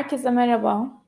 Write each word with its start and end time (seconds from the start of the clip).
Herkese 0.00 0.30
merhaba. 0.30 0.99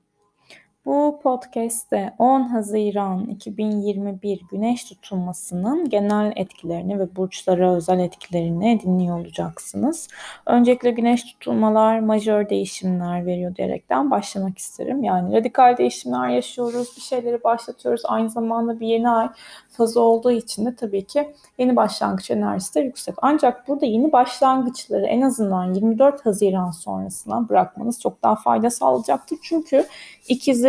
Bu 0.87 1.21
podcast'te 1.23 2.15
10 2.19 2.43
Haziran 2.43 3.27
2021 3.27 4.41
güneş 4.51 4.85
tutulmasının 4.85 5.89
genel 5.89 6.33
etkilerini 6.37 6.99
ve 6.99 7.17
burçlara 7.17 7.75
özel 7.75 7.99
etkilerini 7.99 8.81
dinliyor 8.83 9.21
olacaksınız. 9.21 10.09
Öncelikle 10.47 10.91
güneş 10.91 11.25
tutulmalar 11.25 12.01
majör 12.01 12.49
değişimler 12.49 13.27
veriyor 13.27 13.57
diyerekten 13.57 14.11
başlamak 14.11 14.59
isterim. 14.59 15.05
Yani 15.05 15.37
radikal 15.37 15.77
değişimler 15.77 16.29
yaşıyoruz, 16.29 16.97
bir 16.97 17.03
şeyleri 17.03 17.45
başlatıyoruz. 17.45 18.03
Aynı 18.05 18.31
zamanda 18.31 18.81
bir 18.81 18.87
yeni 18.87 19.11
ay 19.11 19.29
fazı 19.71 20.01
olduğu 20.01 20.31
için 20.31 20.67
de 20.67 20.75
tabii 20.75 21.07
ki 21.07 21.35
yeni 21.59 21.77
başlangıç 21.77 22.31
enerjisi 22.31 22.75
de 22.75 22.81
yüksek. 22.81 23.15
Ancak 23.23 23.69
burada 23.69 23.87
yeni 23.87 24.13
başlangıçları 24.13 25.07
en 25.07 25.21
azından 25.21 25.75
24 25.75 26.27
Haziran 26.27 26.71
sonrasına 26.71 27.49
bırakmanız 27.49 28.01
çok 28.01 28.23
daha 28.23 28.37
fayda 28.37 28.71
sağlayacaktır. 28.71 29.39
Çünkü 29.43 29.87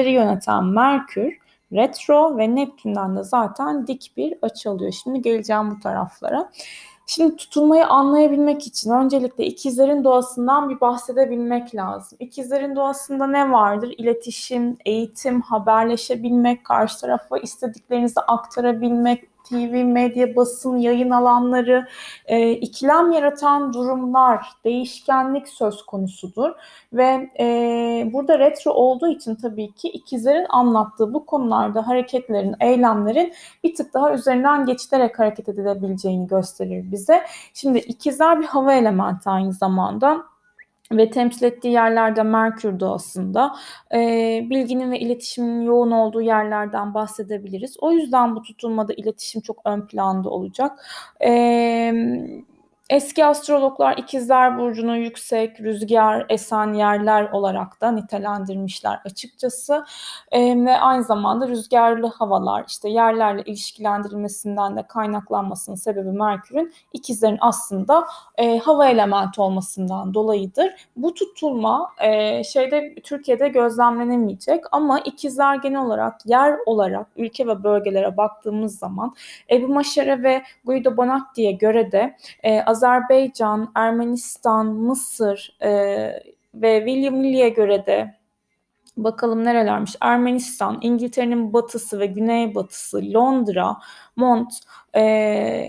ikizleri 0.03 0.12
yöneten 0.12 0.66
Merkür 0.66 1.38
retro 1.73 2.38
ve 2.38 2.55
Neptün'den 2.55 3.17
de 3.17 3.23
zaten 3.23 3.88
dik 3.88 4.13
bir 4.17 4.34
açı 4.41 4.70
alıyor. 4.70 4.91
Şimdi 4.91 5.21
geleceğim 5.21 5.71
bu 5.71 5.80
taraflara. 5.80 6.52
Şimdi 7.07 7.35
tutulmayı 7.35 7.88
anlayabilmek 7.88 8.67
için 8.67 8.91
öncelikle 8.91 9.45
ikizlerin 9.45 10.03
doğasından 10.03 10.70
bir 10.70 10.81
bahsedebilmek 10.81 11.75
lazım. 11.75 12.17
İkizlerin 12.21 12.75
doğasında 12.75 13.27
ne 13.27 13.52
vardır? 13.52 13.94
İletişim, 13.97 14.77
eğitim, 14.85 15.41
haberleşebilmek, 15.41 16.66
karşı 16.66 16.99
tarafa 16.99 17.38
istediklerinizi 17.38 18.20
aktarabilmek, 18.20 19.23
TV, 19.43 19.83
medya, 19.83 20.35
basın, 20.35 20.77
yayın 20.77 21.09
alanları, 21.09 21.88
e, 22.25 22.52
ikilem 22.52 23.11
yaratan 23.11 23.73
durumlar, 23.73 24.47
değişkenlik 24.66 25.47
söz 25.47 25.85
konusudur. 25.85 26.52
Ve 26.93 27.29
e, 27.39 27.45
burada 28.13 28.39
retro 28.39 28.71
olduğu 28.71 29.07
için 29.07 29.35
tabii 29.35 29.72
ki 29.72 29.89
ikizlerin 29.89 30.45
anlattığı 30.50 31.13
bu 31.13 31.25
konularda 31.25 31.88
hareketlerin, 31.88 32.55
eylemlerin 32.59 33.33
bir 33.63 33.75
tık 33.75 33.94
daha 33.94 34.13
üzerinden 34.13 34.66
geçilerek 34.66 35.19
hareket 35.19 35.50
edilebileceğini 35.50 36.28
gösterir 36.28 36.91
bize. 36.91 37.23
Şimdi 37.53 37.78
ikizler 37.78 38.41
bir 38.41 38.45
hava 38.45 38.73
elementi 38.73 39.30
aynı 39.30 39.53
zamanda 39.53 40.33
ve 40.97 41.09
temsil 41.09 41.45
ettiği 41.45 41.72
yerlerde 41.72 42.23
Merkür 42.23 42.80
doğasında 42.80 43.55
e, 43.94 43.97
bilginin 44.49 44.91
ve 44.91 45.00
iletişimin 45.00 45.61
yoğun 45.61 45.91
olduğu 45.91 46.22
yerlerden 46.22 46.94
bahsedebiliriz. 46.94 47.75
O 47.80 47.91
yüzden 47.91 48.35
bu 48.35 48.41
tutulmada 48.41 48.94
iletişim 48.94 49.41
çok 49.41 49.61
ön 49.66 49.88
planda 49.88 50.30
olacak. 50.30 50.72
E, 51.25 51.94
Eski 52.94 53.25
astrologlar 53.25 53.97
ikizler 53.97 54.58
burcunu 54.58 54.97
yüksek, 54.97 55.61
rüzgar 55.61 56.25
esen 56.30 56.73
yerler 56.73 57.31
olarak 57.31 57.81
da 57.81 57.91
nitelendirmişler 57.91 59.00
açıkçası. 59.05 59.85
E, 60.31 60.66
ve 60.66 60.77
aynı 60.77 61.03
zamanda 61.03 61.47
rüzgarlı 61.47 62.08
havalar 62.08 62.66
işte 62.67 62.89
yerlerle 62.89 63.44
ilişkilendirilmesinden 63.45 64.77
de 64.77 64.88
kaynaklanmasının 64.88 65.75
sebebi 65.75 66.11
Merkür'ün 66.11 66.73
ikizlerin 66.94 67.38
aslında 67.41 68.05
e, 68.38 68.58
hava 68.58 68.88
elementi 68.88 69.41
olmasından 69.41 70.13
dolayıdır. 70.13 70.88
Bu 70.95 71.13
tutulma 71.13 71.89
e, 72.02 72.44
şeyde 72.44 72.95
Türkiye'de 73.03 73.47
gözlemlenemeyecek 73.47 74.63
ama 74.72 75.00
ikizler 75.00 75.55
genel 75.55 75.81
olarak 75.81 76.25
yer 76.25 76.57
olarak 76.66 77.07
ülke 77.16 77.47
ve 77.47 77.63
bölgelere 77.63 78.17
baktığımız 78.17 78.80
zaman 78.80 79.13
Ebu 79.52 79.67
Maşere 79.67 80.23
ve 80.23 80.44
Guido 80.66 80.97
Bonatti'ye 80.97 81.52
göre 81.52 81.91
de 81.91 82.17
e, 82.44 82.61
Azerbaycan, 82.84 83.72
Ermenistan, 83.76 84.66
Mısır 84.66 85.58
e, 85.62 85.70
ve 86.56 86.78
William 86.78 87.23
Lilly'e 87.23 87.50
göre 87.50 87.86
de 87.86 88.16
bakalım 88.97 89.44
nerelermiş? 89.44 89.95
Ermenistan, 90.02 90.80
İngiltere'nin 90.81 91.53
batısı 91.53 91.99
ve 91.99 92.05
güneybatısı, 92.05 93.13
Londra, 93.13 93.78
Mont, 94.16 94.53
e, 94.95 95.01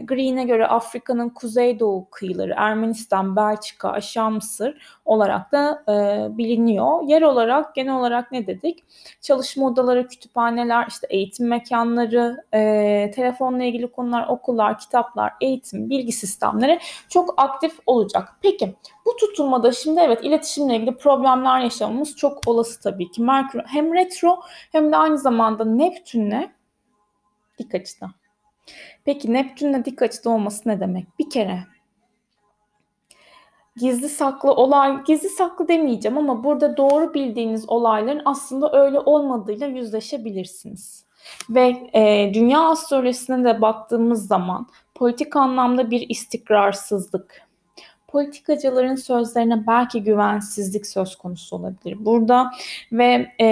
Green'e 0.04 0.44
göre 0.44 0.66
Afrika'nın 0.66 1.28
kuzeydoğu 1.28 2.10
kıyıları, 2.10 2.54
Ermenistan, 2.56 3.37
Belçika, 3.37 3.91
Aşağı 3.91 4.31
Mısır 4.31 4.78
olarak 5.04 5.53
da 5.53 5.84
e, 5.88 6.26
biliniyor. 6.38 7.03
Yer 7.03 7.22
olarak 7.22 7.75
genel 7.75 7.94
olarak 7.94 8.32
ne 8.32 8.47
dedik? 8.47 8.84
Çalışma 9.21 9.66
odaları, 9.66 10.09
kütüphaneler, 10.09 10.87
işte 10.88 11.06
eğitim 11.10 11.49
mekanları, 11.49 12.44
e, 12.54 13.10
telefonla 13.15 13.65
ilgili 13.65 13.93
konular, 13.93 14.26
okullar, 14.28 14.78
kitaplar, 14.78 15.32
eğitim, 15.41 15.91
bilgi 15.91 16.12
sistemleri 16.12 16.78
çok 17.09 17.34
aktif 17.37 17.78
olacak. 17.87 18.37
Peki 18.43 18.75
bu 19.06 19.16
tutulmada 19.16 19.72
şimdi 19.72 20.00
evet 20.00 20.25
iletişimle 20.25 20.76
ilgili 20.76 20.97
problemler 20.97 21.60
yaşamamız 21.60 22.16
çok 22.16 22.48
olası 22.48 22.81
tabii 22.81 23.10
ki. 23.10 23.22
Merkür 23.22 23.62
hem 23.66 23.94
retro 23.94 24.41
hem 24.72 24.92
de 24.92 24.97
aynı 24.97 25.19
zamanda 25.19 25.65
Neptün'le 25.65 26.50
dik 27.59 27.75
açıda. 27.75 28.10
Peki 29.04 29.32
Neptün'le 29.32 29.84
dik 29.84 30.03
açıda 30.03 30.31
olması 30.31 30.69
ne 30.69 30.81
demek? 30.81 31.19
Bir 31.19 31.31
kere 31.31 31.64
gizli 33.76 34.09
saklı 34.09 34.53
olay, 34.53 35.04
gizli 35.04 35.28
saklı 35.28 35.69
demeyeceğim 35.69 36.19
ama 36.19 36.44
burada 36.44 36.76
doğru 36.76 37.14
bildiğiniz 37.14 37.69
olayların 37.69 38.22
aslında 38.25 38.72
öyle 38.72 38.98
olmadığıyla 39.00 39.66
yüzleşebilirsiniz. 39.66 41.04
Ve 41.50 41.91
e, 41.94 42.34
dünya 42.34 42.60
astrolojisine 42.60 43.44
de 43.44 43.62
baktığımız 43.62 44.26
zaman 44.26 44.66
politik 44.94 45.37
anlamda 45.37 45.91
bir 45.91 46.09
istikrarsızlık, 46.09 47.43
politikacıların 48.14 48.94
sözlerine 48.94 49.66
belki 49.66 50.02
güvensizlik 50.02 50.86
söz 50.86 51.16
konusu 51.16 51.56
olabilir 51.56 51.97
burada 52.04 52.50
ve 52.92 53.30
e, 53.41 53.48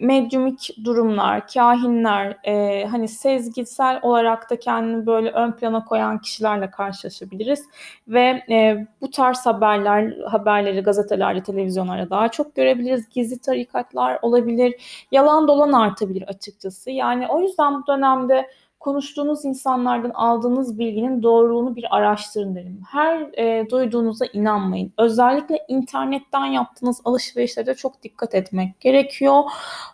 medyumik 0.00 0.70
durumlar, 0.84 1.48
kahinler, 1.48 2.36
e, 2.44 2.84
hani 2.86 3.08
sezgisel 3.08 4.00
olarak 4.02 4.50
da 4.50 4.58
kendini 4.58 5.06
böyle 5.06 5.30
ön 5.30 5.52
plana 5.52 5.84
koyan 5.84 6.18
kişilerle 6.18 6.70
karşılaşabiliriz 6.70 7.64
ve 8.08 8.42
e, 8.50 8.86
bu 9.00 9.10
tarz 9.10 9.46
haberler, 9.46 10.16
haberleri 10.26 10.80
gazetelerde, 10.80 11.42
televizyonlarda 11.42 12.10
daha 12.10 12.28
çok 12.28 12.54
görebiliriz. 12.54 13.08
Gizli 13.08 13.38
tarikatlar 13.38 14.18
olabilir, 14.22 14.74
yalan 15.12 15.48
dolan 15.48 15.72
artabilir 15.72 16.22
açıkçası. 16.22 16.90
Yani 16.90 17.28
o 17.28 17.40
yüzden 17.40 17.82
bu 17.82 17.86
dönemde 17.86 18.46
konuştuğunuz 18.82 19.44
insanlardan 19.44 20.10
aldığınız 20.10 20.78
bilginin 20.78 21.22
doğruluğunu 21.22 21.76
bir 21.76 21.96
araştırın 21.96 22.54
derim. 22.54 22.80
Her 22.90 23.38
e, 23.38 23.70
duyduğunuza 23.70 24.24
inanmayın. 24.32 24.92
Özellikle 24.98 25.64
internetten 25.68 26.44
yaptığınız 26.44 27.00
alışverişlerde 27.04 27.74
çok 27.74 28.02
dikkat 28.02 28.34
etmek 28.34 28.80
gerekiyor. 28.80 29.42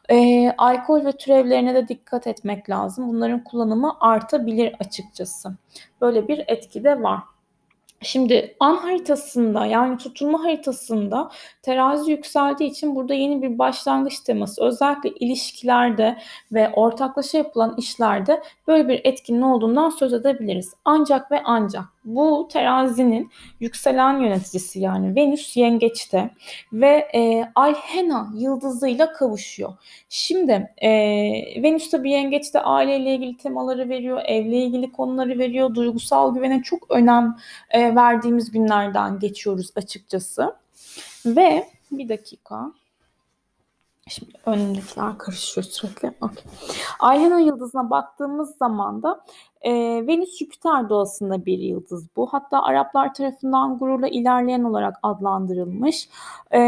E, 0.09 0.51
alkol 0.59 1.05
ve 1.05 1.13
türevlerine 1.13 1.75
de 1.75 1.89
dikkat 1.89 2.27
etmek 2.27 2.71
lazım. 2.71 3.09
Bunların 3.09 3.45
kullanımı 3.45 3.97
artabilir 4.01 4.75
açıkçası. 4.81 5.49
Böyle 6.01 6.29
bir 6.29 6.45
etki 6.47 6.85
de 6.85 7.03
var. 7.03 7.21
Şimdi 8.03 8.57
an 8.61 8.77
haritasında 8.77 9.67
yani 9.67 9.99
tutulma 9.99 10.45
haritasında 10.45 11.31
terazi 11.63 12.11
yükseldiği 12.11 12.71
için 12.71 12.97
burada 12.97 13.15
yeni 13.15 13.43
bir 13.43 13.59
başlangıç 13.59 14.21
teması 14.21 14.65
özellikle 14.65 15.11
ilişkilerde 15.11 16.19
ve 16.53 16.71
ortaklaşa 16.73 17.39
yapılan 17.39 17.75
işlerde 17.79 18.43
böyle 18.67 18.89
bir 18.89 19.01
etkinin 19.05 19.43
olduğundan 19.43 19.91
söz 19.91 20.13
edebiliriz. 20.13 20.75
Ancak 20.85 21.31
ve 21.31 21.43
ancak 21.45 21.85
bu 22.09 22.49
terazinin 22.53 23.31
yükselen 23.61 24.21
yöneticisi 24.21 24.81
yani 24.81 25.17
Venüs 25.17 25.57
yengeçte 25.57 26.31
ve 26.73 27.09
e, 27.15 27.53
Alhena 27.55 28.33
yıldızıyla 28.35 29.13
kavuşuyor. 29.13 29.73
Şimdi 30.09 30.73
e, 30.83 30.91
Venüs 31.63 31.91
tabi 31.91 32.11
yengeçte 32.11 32.61
aileyle 32.61 33.15
ilgili 33.15 33.37
temaları 33.37 33.89
veriyor, 33.89 34.21
evle 34.25 34.57
ilgili 34.57 34.93
konuları 34.93 35.39
veriyor, 35.39 35.75
duygusal 35.75 36.35
güvene 36.35 36.63
çok 36.63 36.91
önem 36.91 37.37
e, 37.71 37.95
verdiğimiz 37.95 38.51
günlerden 38.51 39.19
geçiyoruz 39.19 39.71
açıkçası. 39.77 40.55
Ve 41.27 41.65
bir 41.91 42.09
dakika. 42.09 42.73
Şimdi 44.09 44.33
önümdekiler 44.47 45.19
karışıyor 45.19 45.65
sürekli. 45.65 46.13
Okay. 46.21 46.45
Ayhana 47.01 47.41
yıldızına 47.41 47.91
baktığımız 47.91 48.57
zaman 48.57 49.03
da 49.03 49.25
e, 49.61 49.73
Venüs 50.07 50.39
Jüpiter 50.39 50.89
doğasında 50.89 51.47
bir 51.47 51.59
yıldız 51.59 52.07
bu. 52.17 52.27
Hatta 52.27 52.63
Araplar 52.63 53.15
tarafından 53.15 53.79
gururla 53.79 54.09
ilerleyen 54.09 54.65
olarak 54.65 54.97
adlandırılmış. 55.03 56.09
E, 56.55 56.59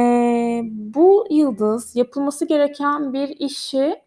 bu 0.65 1.27
yıldız 1.31 1.97
yapılması 1.97 2.45
gereken 2.45 3.13
bir 3.13 3.29
işi 3.29 4.03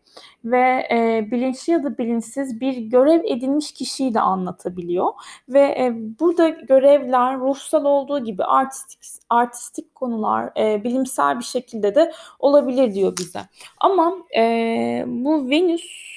ve 0.45 0.88
e, 0.92 1.28
bilinçli 1.31 1.74
ya 1.74 1.84
da 1.84 1.98
bilinçsiz 1.98 2.62
bir 2.62 2.78
görev 2.78 3.24
edinmiş 3.24 3.72
kişiyi 3.72 4.13
de 4.13 4.19
anlatabiliyor. 4.19 5.07
Ve 5.50 5.60
e, 5.60 5.94
burada 6.19 6.50
görevler 6.50 7.40
ruhsal 7.40 7.86
olduğu 7.86 8.24
gibi 8.24 8.44
artistik 8.44 9.00
artistik 9.30 9.95
konular 9.95 10.51
e, 10.57 10.84
bilimsel 10.84 11.40
bir 11.40 11.44
şekilde 11.44 11.95
de 11.95 12.12
olabilir 12.40 12.94
diyor 12.94 13.18
bize. 13.18 13.40
Ama 13.78 14.13
e, 14.38 15.04
bu 15.07 15.50
Venüs 15.50 16.13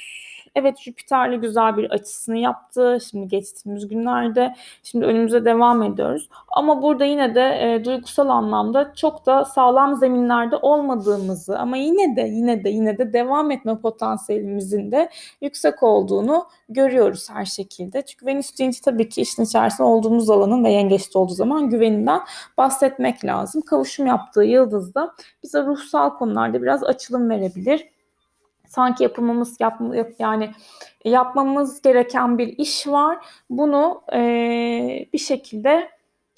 Evet 0.57 0.79
Jüpiter'le 0.79 1.41
güzel 1.41 1.77
bir 1.77 1.91
açısını 1.91 2.39
yaptı. 2.39 2.99
Şimdi 3.11 3.29
geçtiğimiz 3.29 3.89
günlerde. 3.89 4.55
Şimdi 4.83 5.05
önümüze 5.05 5.45
devam 5.45 5.83
ediyoruz. 5.83 6.29
Ama 6.49 6.83
burada 6.83 7.05
yine 7.05 7.35
de 7.35 7.41
e, 7.41 7.85
duygusal 7.85 8.29
anlamda 8.29 8.95
çok 8.95 9.27
da 9.27 9.45
sağlam 9.45 9.97
zeminlerde 9.97 10.57
olmadığımızı 10.57 11.59
ama 11.59 11.77
yine 11.77 12.17
de 12.17 12.21
yine 12.21 12.65
de 12.65 12.69
yine 12.69 12.99
de 12.99 13.13
devam 13.13 13.51
etme 13.51 13.79
potansiyelimizin 13.79 14.93
de 14.93 15.11
yüksek 15.41 15.83
olduğunu 15.83 16.47
görüyoruz 16.69 17.31
her 17.31 17.45
şekilde. 17.45 18.03
Çünkü 18.03 18.27
Venüs 18.27 18.59
deyince 18.59 18.79
tabii 18.85 19.09
ki 19.09 19.23
işin 19.23 19.43
içerisinde 19.43 19.89
olduğumuz 19.89 20.31
alanın 20.31 20.65
ve 20.65 20.73
yengeçte 20.73 21.19
olduğu 21.19 21.35
zaman 21.35 21.71
güveninden 21.71 22.21
bahsetmek 22.59 23.25
lazım. 23.25 23.63
Kavuşum 23.63 24.07
yaptığı 24.07 24.45
yıldızda 24.45 25.15
bize 25.43 25.63
ruhsal 25.63 26.11
konularda 26.11 26.63
biraz 26.63 26.85
açılım 26.85 27.31
verebilir 27.31 27.96
sanki 28.69 29.03
yapmamız 29.03 29.61
yap, 29.61 29.81
yani 30.19 30.51
yapmamız 31.05 31.83
gereken 31.83 32.39
bir 32.39 32.49
iş 32.49 32.87
var. 32.87 33.19
Bunu 33.51 34.03
e, 34.13 34.19
bir 35.13 35.19
şekilde 35.19 35.91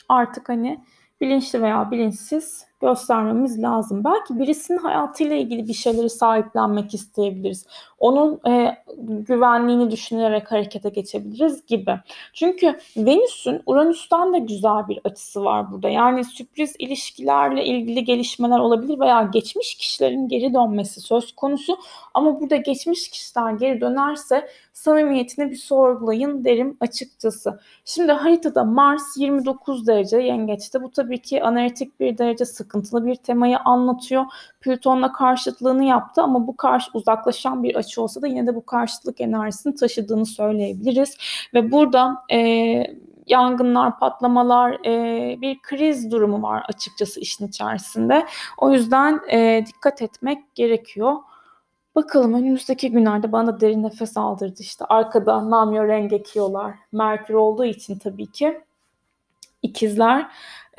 artık 0.08 0.48
hani 0.48 0.84
bilinçli 1.20 1.62
veya 1.62 1.90
bilinçsiz 1.90 2.67
göstermemiz 2.80 3.62
lazım. 3.62 4.04
Belki 4.04 4.38
birisinin 4.38 4.78
hayatıyla 4.78 5.36
ilgili 5.36 5.68
bir 5.68 5.74
şeyleri 5.74 6.10
sahiplenmek 6.10 6.94
isteyebiliriz. 6.94 7.66
Onun 7.98 8.40
e, 8.48 8.76
güvenliğini 8.98 9.90
düşünerek 9.90 10.52
harekete 10.52 10.88
geçebiliriz 10.88 11.66
gibi. 11.66 11.98
Çünkü 12.32 12.78
Venüs'ün 12.96 13.62
Uranüs'ten 13.66 14.32
de 14.32 14.38
güzel 14.38 14.88
bir 14.88 15.00
açısı 15.04 15.44
var 15.44 15.72
burada. 15.72 15.88
Yani 15.88 16.24
sürpriz 16.24 16.74
ilişkilerle 16.78 17.64
ilgili 17.64 18.04
gelişmeler 18.04 18.58
olabilir 18.58 19.00
veya 19.00 19.22
geçmiş 19.22 19.74
kişilerin 19.74 20.28
geri 20.28 20.54
dönmesi 20.54 21.00
söz 21.00 21.32
konusu. 21.32 21.78
Ama 22.14 22.40
burada 22.40 22.56
geçmiş 22.56 23.08
kişiler 23.08 23.52
geri 23.52 23.80
dönerse 23.80 24.48
samimiyetini 24.72 25.50
bir 25.50 25.56
sorgulayın 25.56 26.44
derim 26.44 26.76
açıkçası. 26.80 27.60
Şimdi 27.84 28.12
haritada 28.12 28.64
Mars 28.64 29.16
29 29.16 29.86
derece 29.86 30.16
yengeçte. 30.16 30.82
Bu 30.82 30.90
tabii 30.90 31.22
ki 31.22 31.42
analitik 31.42 32.00
bir 32.00 32.18
derece 32.18 32.44
sıkıntılı 32.68 33.06
bir 33.06 33.14
temayı 33.14 33.58
anlatıyor. 33.58 34.24
Plüton'la 34.60 35.12
karşıtlığını 35.12 35.84
yaptı 35.84 36.22
ama 36.22 36.46
bu 36.46 36.56
karşı 36.56 36.90
uzaklaşan 36.94 37.62
bir 37.62 37.74
açı 37.74 38.02
olsa 38.02 38.22
da 38.22 38.26
yine 38.26 38.46
de 38.46 38.54
bu 38.54 38.66
karşıtlık 38.66 39.20
enerjisini 39.20 39.74
taşıdığını 39.74 40.26
söyleyebiliriz. 40.26 41.16
Ve 41.54 41.72
burada 41.72 42.24
e, 42.32 42.38
yangınlar, 43.26 43.98
patlamalar, 43.98 44.86
e, 44.86 45.40
bir 45.40 45.58
kriz 45.62 46.10
durumu 46.10 46.42
var 46.42 46.62
açıkçası 46.68 47.20
işin 47.20 47.48
içerisinde. 47.48 48.26
O 48.58 48.72
yüzden 48.72 49.20
e, 49.30 49.64
dikkat 49.66 50.02
etmek 50.02 50.54
gerekiyor. 50.54 51.16
Bakalım 51.94 52.34
önümüzdeki 52.34 52.90
günlerde 52.90 53.32
bana 53.32 53.60
derin 53.60 53.82
nefes 53.82 54.16
aldırdı 54.16 54.62
işte. 54.62 54.84
Arkada 54.88 55.50
namyo 55.50 55.88
renk 55.88 56.12
ekiyorlar. 56.12 56.74
Merkür 56.92 57.34
olduğu 57.34 57.64
için 57.64 57.98
tabii 57.98 58.26
ki. 58.26 58.60
İkizler 59.62 60.26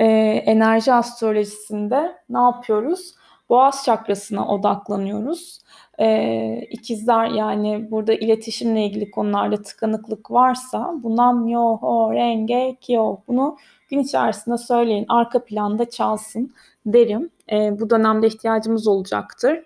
e, 0.00 0.04
enerji 0.46 0.92
astrolojisinde 0.92 2.16
ne 2.28 2.38
yapıyoruz? 2.38 3.14
Boğaz 3.48 3.84
çakrasına 3.84 4.48
odaklanıyoruz. 4.48 5.60
E, 5.98 6.60
ikizler 6.70 7.26
yani 7.26 7.90
burada 7.90 8.12
iletişimle 8.12 8.86
ilgili 8.86 9.10
konularda 9.10 9.62
tıkanıklık 9.62 10.30
varsa 10.30 10.92
bundan 11.02 11.46
yo 11.46 11.76
ho 11.76 12.12
renge 12.14 12.76
kyo 12.80 13.16
bunu 13.28 13.56
gün 13.90 13.98
içerisinde 13.98 14.58
söyleyin 14.58 15.06
arka 15.08 15.44
planda 15.44 15.90
çalsın 15.90 16.54
derim. 16.86 17.30
E, 17.52 17.80
bu 17.80 17.90
dönemde 17.90 18.26
ihtiyacımız 18.26 18.86
olacaktır. 18.86 19.62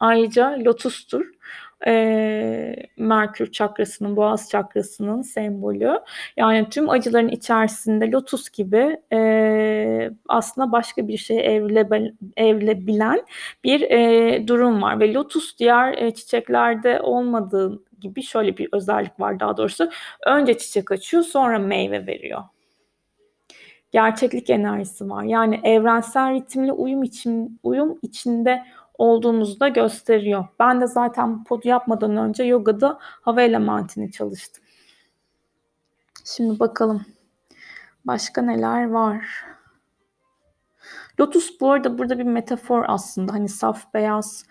Ayrıca 0.00 0.56
lotustur. 0.64 1.37
E, 1.86 2.74
Merkür 2.96 3.52
çakrasının, 3.52 4.16
boğaz 4.16 4.50
çakrasının 4.50 5.22
sembolü. 5.22 6.00
Yani 6.36 6.68
tüm 6.70 6.90
acıların 6.90 7.28
içerisinde 7.28 8.10
lotus 8.10 8.50
gibi 8.50 9.00
e, 9.12 10.10
aslında 10.28 10.72
başka 10.72 11.08
bir 11.08 11.16
şeye 11.16 11.40
evrile, 11.42 12.12
evrilebilen 12.36 13.22
bir 13.64 13.80
e, 13.80 14.48
durum 14.48 14.82
var. 14.82 15.00
Ve 15.00 15.14
lotus 15.14 15.58
diğer 15.58 15.98
e, 15.98 16.14
çiçeklerde 16.14 17.00
olmadığı 17.00 17.82
gibi 18.00 18.22
şöyle 18.22 18.56
bir 18.56 18.68
özellik 18.72 19.20
var 19.20 19.40
daha 19.40 19.56
doğrusu. 19.56 19.90
Önce 20.26 20.58
çiçek 20.58 20.92
açıyor 20.92 21.22
sonra 21.22 21.58
meyve 21.58 22.06
veriyor 22.06 22.42
gerçeklik 23.92 24.50
enerjisi 24.50 25.10
var. 25.10 25.24
Yani 25.24 25.60
evrensel 25.64 26.34
ritimle 26.34 26.72
uyum 26.72 27.02
için 27.02 27.60
uyum 27.62 27.98
içinde 28.02 28.64
olduğumuzu 28.98 29.60
da 29.60 29.68
gösteriyor. 29.68 30.46
Ben 30.58 30.80
de 30.80 30.86
zaten 30.86 31.44
pod 31.44 31.64
yapmadan 31.64 32.16
önce 32.16 32.44
yogada 32.44 32.98
hava 33.00 33.42
elementini 33.42 34.12
çalıştım. 34.12 34.64
Şimdi 36.24 36.60
bakalım 36.60 37.04
başka 38.04 38.42
neler 38.42 38.90
var. 38.90 39.44
Lotus 41.20 41.60
bu 41.60 41.70
arada 41.72 41.98
burada 41.98 42.18
bir 42.18 42.24
metafor 42.24 42.84
aslında. 42.88 43.32
Hani 43.32 43.48
saf 43.48 43.94
beyaz, 43.94 44.44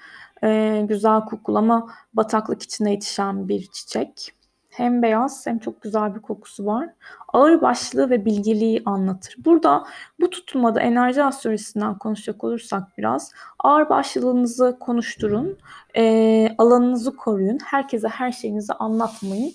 e, 0.43 0.81
güzel 0.89 1.21
kokulu 1.21 1.57
ama 1.57 1.93
bataklık 2.13 2.63
içinde 2.63 2.89
yetişen 2.89 3.47
bir 3.47 3.67
çiçek. 3.71 4.36
Hem 4.77 5.01
beyaz 5.01 5.47
hem 5.47 5.59
çok 5.59 5.81
güzel 5.81 6.15
bir 6.15 6.19
kokusu 6.19 6.65
var. 6.65 6.89
Ağır 7.33 7.61
başlığı 7.61 8.09
ve 8.09 8.25
bilgiliği 8.25 8.81
anlatır. 8.85 9.35
Burada 9.45 9.83
bu 10.19 10.29
tutulmada 10.29 10.81
enerji 10.81 11.23
astrolojisinden 11.23 11.97
konuşacak 11.97 12.43
olursak 12.43 12.83
biraz 12.97 13.31
ağır 13.59 13.89
başlığınızı 13.89 14.77
konuşturun, 14.79 15.57
e, 15.95 16.55
alanınızı 16.57 17.15
koruyun, 17.15 17.59
herkese 17.65 18.07
her 18.07 18.31
şeyinizi 18.31 18.73
anlatmayın. 18.73 19.53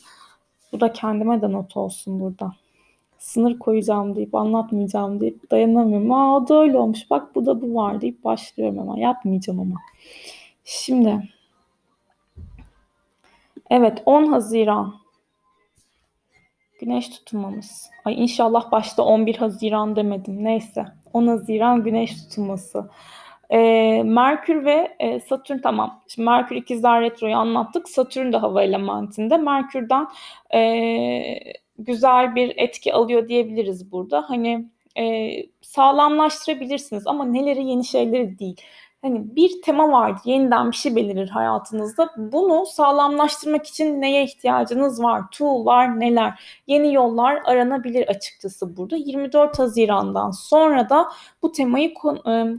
Bu 0.72 0.80
da 0.80 0.92
kendime 0.92 1.42
de 1.42 1.52
not 1.52 1.76
olsun 1.76 2.20
burada. 2.20 2.52
Sınır 3.18 3.58
koyacağım 3.58 4.16
deyip 4.16 4.34
anlatmayacağım 4.34 5.20
deyip 5.20 5.50
dayanamıyorum. 5.50 6.12
Aa 6.12 6.36
o 6.36 6.48
da 6.48 6.60
öyle 6.60 6.78
olmuş 6.78 7.10
bak 7.10 7.34
bu 7.34 7.46
da 7.46 7.62
bu 7.62 7.74
var 7.74 8.00
deyip 8.00 8.24
başlıyorum 8.24 8.78
ama 8.78 8.98
yapmayacağım 8.98 9.60
ama. 9.60 9.74
Şimdi 10.64 11.28
Evet 13.70 14.02
10 14.06 14.32
Haziran 14.32 15.01
Güneş 16.82 17.08
tutulmamız. 17.08 17.90
Ay 18.04 18.22
inşallah 18.22 18.72
başta 18.72 19.02
11 19.02 19.36
Haziran 19.36 19.96
demedim. 19.96 20.44
Neyse. 20.44 20.86
10 21.12 21.26
Haziran 21.26 21.82
güneş 21.82 22.22
tutulması. 22.22 22.90
Ee, 23.50 24.02
Merkür 24.04 24.64
ve 24.64 24.96
e, 24.98 25.20
Satürn 25.20 25.58
tamam. 25.58 26.00
Şimdi 26.08 26.26
Merkür 26.26 26.56
ikizler 26.56 27.02
retroyu 27.02 27.36
anlattık. 27.36 27.88
Satürn 27.88 28.32
de 28.32 28.36
hava 28.36 28.62
elementinde. 28.62 29.36
Merkür'den 29.36 30.06
e, 30.54 30.60
güzel 31.78 32.34
bir 32.34 32.52
etki 32.56 32.94
alıyor 32.94 33.28
diyebiliriz 33.28 33.92
burada. 33.92 34.24
Hani 34.28 34.66
e, 34.98 35.32
sağlamlaştırabilirsiniz 35.60 37.06
ama 37.06 37.24
neleri 37.24 37.64
yeni 37.64 37.84
şeyleri 37.84 38.38
değil 38.38 38.60
hani 39.02 39.36
bir 39.36 39.62
tema 39.62 39.92
vardı. 39.92 40.20
Yeniden 40.24 40.70
bir 40.70 40.76
şey 40.76 40.96
belirir 40.96 41.28
hayatınızda. 41.28 42.10
Bunu 42.16 42.66
sağlamlaştırmak 42.66 43.66
için 43.66 44.00
neye 44.00 44.24
ihtiyacınız 44.24 45.02
var? 45.02 45.22
Tool'lar 45.30 46.00
neler? 46.00 46.60
Yeni 46.66 46.94
yollar 46.94 47.42
aranabilir 47.44 48.08
açıkçası 48.08 48.76
burada. 48.76 48.96
24 48.96 49.58
Haziran'dan 49.58 50.30
sonra 50.30 50.90
da 50.90 51.08
bu 51.42 51.52
temayı 51.52 51.94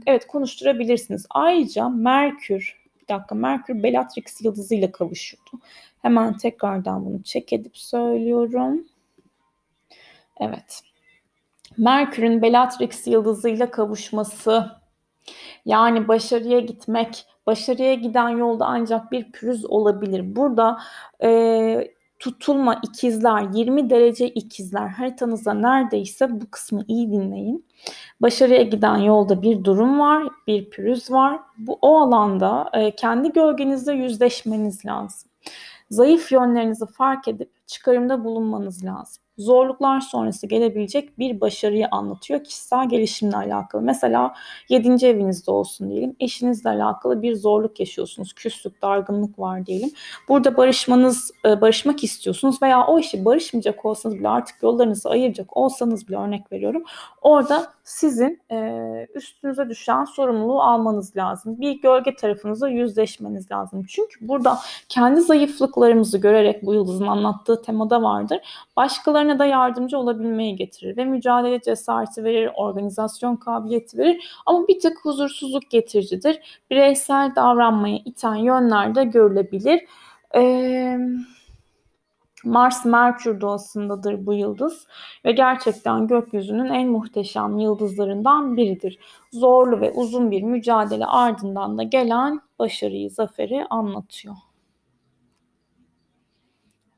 evet 0.06 0.26
konuşturabilirsiniz. 0.26 1.26
Ayrıca 1.30 1.88
Merkür 1.88 2.84
bir 3.02 3.14
dakika 3.14 3.34
Merkür 3.34 3.82
Bellatrix 3.82 4.40
yıldızıyla 4.40 4.92
kavuşuyordu. 4.92 5.50
Hemen 6.02 6.36
tekrardan 6.36 7.06
bunu 7.06 7.22
çek 7.22 7.52
edip 7.52 7.78
söylüyorum. 7.78 8.84
Evet. 10.40 10.82
Merkür'ün 11.78 12.42
Bellatrix 12.42 13.06
yıldızıyla 13.06 13.70
kavuşması 13.70 14.83
yani 15.64 16.08
başarıya 16.08 16.60
gitmek, 16.60 17.26
başarıya 17.46 17.94
giden 17.94 18.28
yolda 18.28 18.66
ancak 18.66 19.12
bir 19.12 19.32
pürüz 19.32 19.64
olabilir. 19.64 20.36
Burada 20.36 20.78
e, 21.22 21.94
tutulma 22.18 22.80
ikizler, 22.82 23.48
20 23.54 23.90
derece 23.90 24.28
ikizler 24.28 24.88
haritanızda 24.88 25.54
neredeyse 25.54 26.40
bu 26.40 26.50
kısmı 26.50 26.84
iyi 26.88 27.12
dinleyin. 27.12 27.66
Başarıya 28.20 28.62
giden 28.62 28.96
yolda 28.96 29.42
bir 29.42 29.64
durum 29.64 30.00
var, 30.00 30.28
bir 30.46 30.70
pürüz 30.70 31.10
var. 31.10 31.40
Bu 31.58 31.78
o 31.82 31.98
alanda 31.98 32.70
e, 32.72 32.90
kendi 32.96 33.32
gölgenizle 33.32 33.92
yüzleşmeniz 33.92 34.86
lazım. 34.86 35.30
Zayıf 35.90 36.32
yönlerinizi 36.32 36.86
fark 36.86 37.28
edip 37.28 37.50
çıkarımda 37.66 38.24
bulunmanız 38.24 38.84
lazım. 38.84 39.24
zorluklar 39.38 40.00
sonrası 40.00 40.46
gelebilecek 40.46 41.18
bir 41.18 41.40
başarıyı 41.40 41.88
anlatıyor 41.90 42.44
kişisel 42.44 42.88
gelişimle 42.88 43.36
alakalı. 43.36 43.82
Mesela 43.82 44.34
7. 44.68 45.06
evinizde 45.06 45.50
olsun 45.50 45.90
diyelim. 45.90 46.16
Eşinizle 46.20 46.70
alakalı 46.70 47.22
bir 47.22 47.34
zorluk 47.34 47.80
yaşıyorsunuz. 47.80 48.32
Küslük, 48.32 48.82
dargınlık 48.82 49.38
var 49.38 49.66
diyelim. 49.66 49.90
Burada 50.28 50.56
barışmanız, 50.56 51.30
e, 51.44 51.60
barışmak 51.60 52.04
istiyorsunuz 52.04 52.62
veya 52.62 52.86
o 52.86 52.98
işi 52.98 53.24
barışmayacak 53.24 53.84
olsanız 53.84 54.18
bile 54.18 54.28
artık 54.28 54.62
yollarınızı 54.62 55.10
ayıracak 55.10 55.56
olsanız 55.56 56.08
bile 56.08 56.16
örnek 56.16 56.52
veriyorum. 56.52 56.84
Orada 57.22 57.72
sizin 57.84 58.42
e, 58.50 59.08
üstünüze 59.14 59.68
düşen 59.68 60.04
sorumluluğu 60.04 60.62
almanız 60.62 61.16
lazım. 61.16 61.60
Bir 61.60 61.80
gölge 61.82 62.14
tarafınıza 62.14 62.68
yüzleşmeniz 62.68 63.50
lazım. 63.50 63.84
Çünkü 63.88 64.28
burada 64.28 64.58
kendi 64.88 65.20
zayıflıklarımızı 65.20 66.18
görerek 66.18 66.66
bu 66.66 66.74
yıldızın 66.74 67.06
anlattığı 67.06 67.53
temada 67.62 68.02
vardır. 68.02 68.40
Başkalarına 68.76 69.38
da 69.38 69.44
yardımcı 69.44 69.98
olabilmeyi 69.98 70.56
getirir 70.56 70.96
ve 70.96 71.04
mücadele 71.04 71.60
cesareti 71.60 72.24
verir, 72.24 72.50
organizasyon 72.56 73.36
kabiliyeti 73.36 73.98
verir 73.98 74.30
ama 74.46 74.68
bir 74.68 74.80
tık 74.80 75.04
huzursuzluk 75.04 75.70
getiricidir. 75.70 76.62
Bireysel 76.70 77.32
davranmaya 77.36 77.98
iten 78.04 78.34
yönler 78.34 78.94
de 78.94 79.04
görülebilir. 79.04 79.80
Eee 80.34 80.98
Mars 82.44 82.84
Merkür 82.84 83.40
doğasındadır 83.40 84.26
bu 84.26 84.34
yıldız 84.34 84.86
ve 85.24 85.32
gerçekten 85.32 86.06
gökyüzünün 86.06 86.68
en 86.68 86.88
muhteşem 86.88 87.58
yıldızlarından 87.58 88.56
biridir. 88.56 88.98
Zorlu 89.32 89.80
ve 89.80 89.90
uzun 89.92 90.30
bir 90.30 90.42
mücadele 90.42 91.06
ardından 91.06 91.78
da 91.78 91.82
gelen 91.82 92.40
başarıyı, 92.58 93.10
zaferi 93.10 93.66
anlatıyor. 93.70 94.34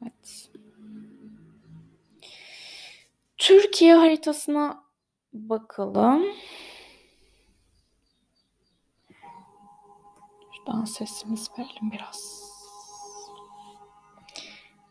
Evet. 0.02 0.45
Türkiye 3.46 3.94
haritasına 3.94 4.84
bakalım. 5.32 6.24
Şuradan 10.52 10.84
sesimiz 10.84 11.50
verelim 11.58 11.92
biraz. 11.92 12.50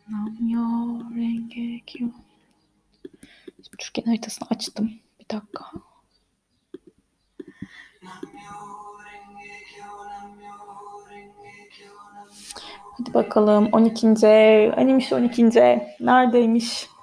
Namyo 0.10 1.00
renge 1.16 1.86
kyo. 1.86 2.08
Türkiye 3.78 4.06
haritasını 4.06 4.48
açtım. 4.52 4.92
Bir 5.20 5.30
dakika. 5.30 5.66
Hadi 12.98 13.14
bakalım 13.14 13.70
12. 13.72 14.08
ev. 14.28 14.74
Animmiş 14.78 15.14
12. 15.14 15.46
ev. 15.46 15.80
Neredeymiş? 16.00 16.95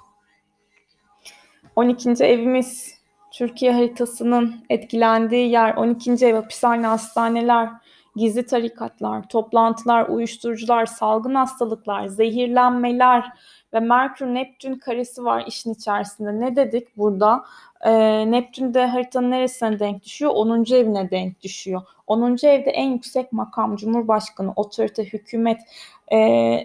12. 1.75 2.09
evimiz 2.23 2.97
Türkiye 3.31 3.73
haritasının 3.73 4.55
etkilendiği 4.69 5.51
yer 5.51 5.75
12. 5.75 6.11
ev 6.11 6.35
hapishane 6.35 6.87
hastaneler 6.87 7.69
gizli 8.15 8.45
tarikatlar, 8.45 9.27
toplantılar, 9.27 10.09
uyuşturucular, 10.09 10.85
salgın 10.85 11.35
hastalıklar, 11.35 12.07
zehirlenmeler 12.07 13.31
ve 13.73 13.79
Merkür 13.79 14.25
Neptün 14.25 14.75
karesi 14.75 15.23
var 15.23 15.43
işin 15.47 15.73
içerisinde. 15.73 16.39
Ne 16.39 16.55
dedik 16.55 16.97
burada? 16.97 17.43
Ee, 17.81 18.31
Neptün 18.31 18.73
de 18.73 18.85
haritanın 18.85 19.31
neresine 19.31 19.79
denk 19.79 20.03
düşüyor? 20.03 20.31
10. 20.35 20.73
evine 20.73 21.11
denk 21.11 21.41
düşüyor. 21.41 21.81
10. 22.07 22.31
evde 22.31 22.69
en 22.71 22.91
yüksek 22.91 23.33
makam, 23.33 23.75
Cumhurbaşkanı, 23.75 24.53
otorite, 24.55 25.03
hükümet, 25.03 25.61
e, 26.07 26.17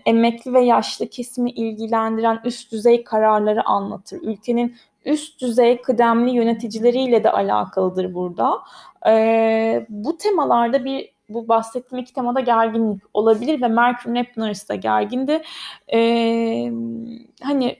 emekli 0.06 0.54
ve 0.54 0.60
yaşlı 0.60 1.08
kesimi 1.08 1.50
ilgilendiren 1.50 2.40
üst 2.44 2.72
düzey 2.72 3.04
kararları 3.04 3.64
anlatır. 3.64 4.20
Ülkenin 4.22 4.76
üst 5.08 5.40
düzey 5.40 5.82
kıdemli 5.82 6.30
yöneticileriyle 6.30 7.24
de 7.24 7.32
alakalıdır 7.32 8.14
burada. 8.14 8.58
E, 9.06 9.86
bu 9.88 10.16
temalarda 10.16 10.84
bir 10.84 11.18
bu 11.28 11.48
bahsettiğim 11.48 12.02
iki 12.02 12.12
temada 12.12 12.40
gerginlik 12.40 13.02
olabilir 13.14 13.62
ve 13.62 13.68
Merkür 13.68 14.14
Neptün 14.14 14.40
arasında 14.40 14.74
gergindi. 14.74 15.42
Ee, 15.92 16.72
hani 17.42 17.76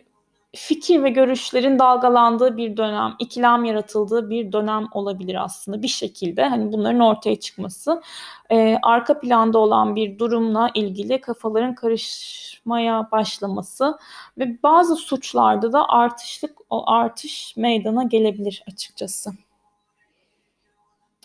fikir 0.56 1.02
ve 1.02 1.10
görüşlerin 1.10 1.78
dalgalandığı 1.78 2.56
bir 2.56 2.76
dönem, 2.76 3.14
ikilem 3.18 3.64
yaratıldığı 3.64 4.30
bir 4.30 4.52
dönem 4.52 4.86
olabilir 4.92 5.44
aslında 5.44 5.82
bir 5.82 5.88
şekilde. 5.88 6.44
Hani 6.48 6.72
bunların 6.72 7.00
ortaya 7.00 7.40
çıkması, 7.40 8.02
e, 8.50 8.76
arka 8.82 9.20
planda 9.20 9.58
olan 9.58 9.96
bir 9.96 10.18
durumla 10.18 10.70
ilgili 10.74 11.20
kafaların 11.20 11.74
karışmaya 11.74 13.08
başlaması 13.12 13.98
ve 14.38 14.62
bazı 14.62 14.96
suçlarda 14.96 15.72
da 15.72 15.88
artışlık 15.88 16.58
o 16.70 16.90
artış 16.90 17.56
meydana 17.56 18.04
gelebilir 18.04 18.64
açıkçası. 18.68 19.30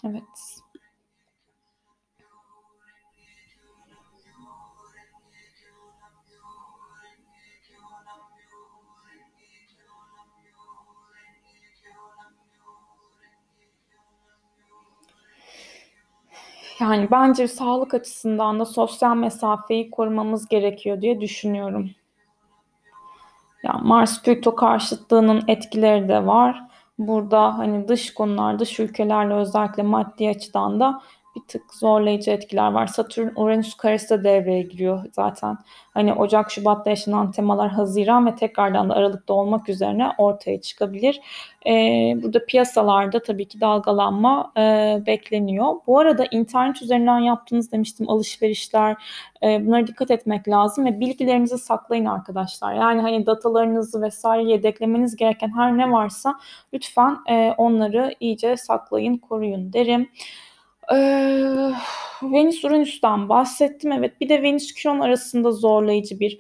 Evet. 0.06 0.53
Yani 16.80 17.12
bence 17.12 17.48
sağlık 17.48 17.94
açısından 17.94 18.60
da 18.60 18.66
sosyal 18.66 19.16
mesafeyi 19.16 19.92
korumamız 19.92 20.48
gerekiyor 20.48 21.02
diye 21.02 21.22
düşünüyorum. 21.22 21.90
Yani 23.64 23.88
Mars 23.88 24.24
Plüto 24.24 24.56
karşıtlığının 24.56 25.44
etkileri 25.48 26.08
de 26.08 26.26
var. 26.26 26.64
Burada 27.00 27.58
hani 27.58 27.88
dış 27.88 28.14
konular, 28.14 28.60
dış 28.60 28.80
ülkelerle 28.80 29.34
özellikle 29.34 29.84
maddi 29.84 30.30
açıdan 30.30 30.80
da 30.80 31.02
bir 31.36 31.42
tık 31.48 31.74
zorlayıcı 31.74 32.32
etkiler 32.32 32.72
var. 32.72 32.88
Satürn 32.88 33.30
Uranüs 33.36 33.74
karesi 33.74 34.10
de 34.10 34.24
devreye 34.24 34.62
giriyor 34.62 35.06
zaten. 35.12 35.58
Hani 35.94 36.14
Ocak 36.14 36.52
Şubat'ta 36.52 36.90
yaşanan 36.90 37.32
temalar 37.32 37.70
Haziran 37.70 38.26
ve 38.26 38.36
tekrardan 38.36 38.90
da 38.90 38.94
Aralık'ta 38.94 39.34
olmak 39.34 39.70
üzerine 39.70 40.12
ortaya 40.18 40.62
çıkabilir. 40.62 41.22
Ee, 41.66 41.72
burada 42.24 42.46
piyasalarda 42.46 43.22
tabii 43.22 43.48
ki 43.48 43.62
dalgalanma 43.62 44.52
e, 44.58 44.62
bekleniyor. 45.06 45.74
Bu 45.88 46.00
arada 46.00 46.26
internet 46.32 46.82
üzerinden 46.82 47.20
yaptığınız 47.20 47.72
demiştim 47.72 48.10
alışverişler 48.10 48.96
e, 49.44 49.66
bunlara 49.66 49.88
dikkat 49.88 50.12
etmek 50.12 50.48
lazım 50.48 50.86
ve 50.86 51.00
bilgilerinizi 51.00 51.58
saklayın 51.58 52.06
arkadaşlar. 52.06 52.74
Yani 52.74 53.02
hani 53.02 53.26
datalarınızı 53.26 54.02
vesaire 54.02 54.52
yedeklemeniz 54.52 55.16
gereken 55.16 55.52
her 55.58 55.78
ne 55.78 55.92
varsa 55.92 56.36
lütfen 56.74 57.18
e, 57.30 57.54
onları 57.58 58.16
iyice 58.20 58.58
saklayın, 58.58 59.18
koruyun 59.18 59.74
derim. 59.74 60.10
Ee, 60.92 61.72
Venüs 62.24 62.66
Uranüs'ten 62.66 63.30
bahsettim. 63.30 63.92
Evet 63.92 64.22
bir 64.22 64.30
de 64.30 64.44
Venüs 64.44 64.74
Kiron 64.74 65.00
arasında 65.00 65.52
zorlayıcı 65.52 66.20
bir 66.20 66.40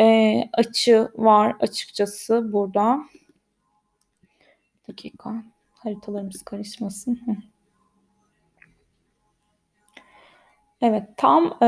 e, 0.00 0.38
açı 0.52 1.08
var 1.14 1.56
açıkçası 1.60 2.52
burada. 2.52 3.00
Bir 4.82 4.92
dakika 4.92 5.34
haritalarımız 5.74 6.42
karışmasın. 6.42 7.20
Evet 10.82 11.02
tam 11.16 11.58
e, 11.60 11.66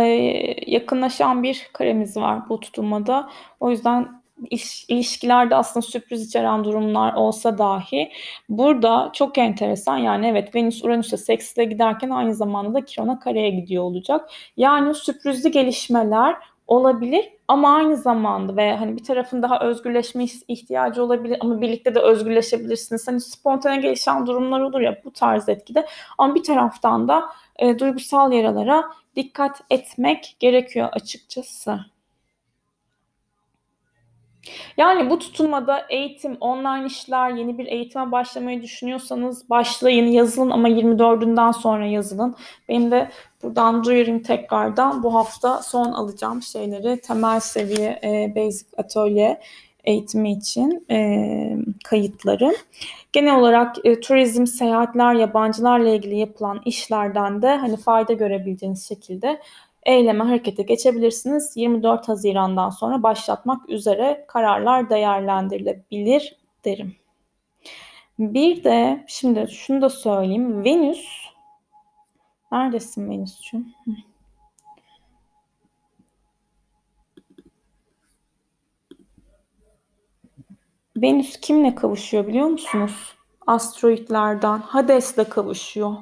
yakınlaşan 0.67 1.43
bir 1.43 1.71
karemiz 1.73 2.17
var 2.17 2.49
bu 2.49 2.61
tutulmada. 2.61 3.31
O 3.61 3.71
yüzden 3.71 4.24
iş, 4.51 4.85
ilişkilerde 4.89 5.57
aslında 5.57 5.87
sürpriz 5.87 6.27
içeren 6.29 6.65
durumlar 6.65 7.15
olsa 7.15 7.59
dahi 7.59 8.11
burada 8.49 9.11
çok 9.13 9.39
enteresan 9.39 9.97
yani 9.97 10.27
evet 10.27 10.55
Venüs 10.55 10.85
Uranüs'e 10.85 11.17
seksle 11.17 11.65
giderken 11.65 12.11
aynı 12.11 12.35
zamanda 12.35 12.75
da 12.75 12.85
Kiron'a 12.85 13.19
kareye 13.19 13.51
gidiyor 13.51 13.85
olacak. 13.85 14.31
Yani 14.57 14.95
sürprizli 14.95 15.51
gelişmeler 15.51 16.37
olabilir 16.67 17.31
ama 17.49 17.77
aynı 17.77 17.97
zamanda 17.97 18.57
ve 18.57 18.77
hani 18.77 18.97
bir 18.97 19.05
tarafın 19.05 19.43
daha 19.43 19.61
özgürleşme 19.61 20.25
ihtiyacı 20.49 21.05
olabilir 21.05 21.37
ama 21.41 21.61
birlikte 21.61 21.95
de 21.95 22.01
özgürleşebilirsiniz. 22.01 23.09
Hani 23.09 23.21
spontane 23.21 23.81
gelişen 23.81 24.27
durumlar 24.27 24.61
olur 24.61 24.81
ya 24.81 25.01
bu 25.05 25.13
tarz 25.13 25.49
etkide 25.49 25.87
ama 26.19 26.35
bir 26.35 26.43
taraftan 26.43 27.09
da 27.09 27.25
e, 27.59 27.79
duygusal 27.79 28.33
yaralara 28.33 28.85
dikkat 29.17 29.61
etmek 29.71 30.37
gerekiyor 30.41 30.89
açıkçası. 30.93 31.94
Yani 34.77 35.11
bu 35.11 35.19
tutulmada 35.19 35.87
eğitim, 35.89 36.37
online 36.41 36.87
işler, 36.87 37.31
yeni 37.31 37.59
bir 37.59 37.67
eğitime 37.67 38.13
başlamayı 38.13 38.63
düşünüyorsanız 38.63 39.51
başlayın, 39.51 40.07
yazılın 40.07 40.51
ama 40.51 40.69
24'ünden 40.69 41.53
sonra 41.53 41.87
yazılın. 41.87 42.37
Benim 42.69 42.91
de 42.91 43.11
buradan 43.43 43.85
duyurayım 43.85 44.23
tekrardan 44.23 45.03
bu 45.03 45.15
hafta 45.15 45.63
son 45.63 45.93
alacağım 45.93 46.43
şeyleri 46.43 47.01
temel 47.01 47.41
seviye 47.41 48.01
e, 48.05 48.33
basic 48.37 48.67
atölye 48.77 49.41
eğitimi 49.85 50.33
için 50.33 50.87
e, 50.91 51.57
kayıtları. 51.85 52.57
Genel 53.13 53.37
olarak 53.37 53.77
e, 53.85 54.01
turizm, 54.01 54.47
seyahatler, 54.47 55.15
yabancılarla 55.15 55.89
ilgili 55.89 56.19
yapılan 56.19 56.61
işlerden 56.65 57.43
de 57.43 57.57
hani 57.57 57.77
fayda 57.77 58.13
görebileceğiniz 58.13 58.89
şekilde 58.89 59.41
eyleme 59.87 60.25
harekete 60.25 60.63
geçebilirsiniz. 60.63 61.57
24 61.57 62.09
Haziran'dan 62.09 62.71
sonra 62.71 63.03
başlatmak 63.03 63.71
üzere 63.71 64.25
kararlar 64.29 64.91
değerlendirilebilir 64.91 66.37
derim. 66.65 66.97
Bir 68.19 68.65
de 68.65 69.05
şimdi 69.09 69.49
şunu 69.51 69.83
da 69.83 69.89
söyleyeyim. 69.89 70.65
Venüs 70.65 71.07
neredesin 72.53 73.11
Venüs'cüğüm? 73.11 73.75
Venüs 80.97 81.41
kimle 81.41 81.75
kavuşuyor 81.75 82.27
biliyor 82.27 82.47
musunuz? 82.47 83.15
Asteroidlerden 83.47 84.59
Hades'le 84.59 85.29
kavuşuyor. 85.31 85.97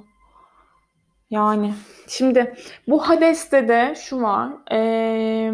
Yani 1.32 1.74
şimdi 2.08 2.54
bu 2.88 3.08
Hades'te 3.08 3.68
de 3.68 3.94
şu 3.96 4.22
var. 4.22 4.50
E, 4.72 5.52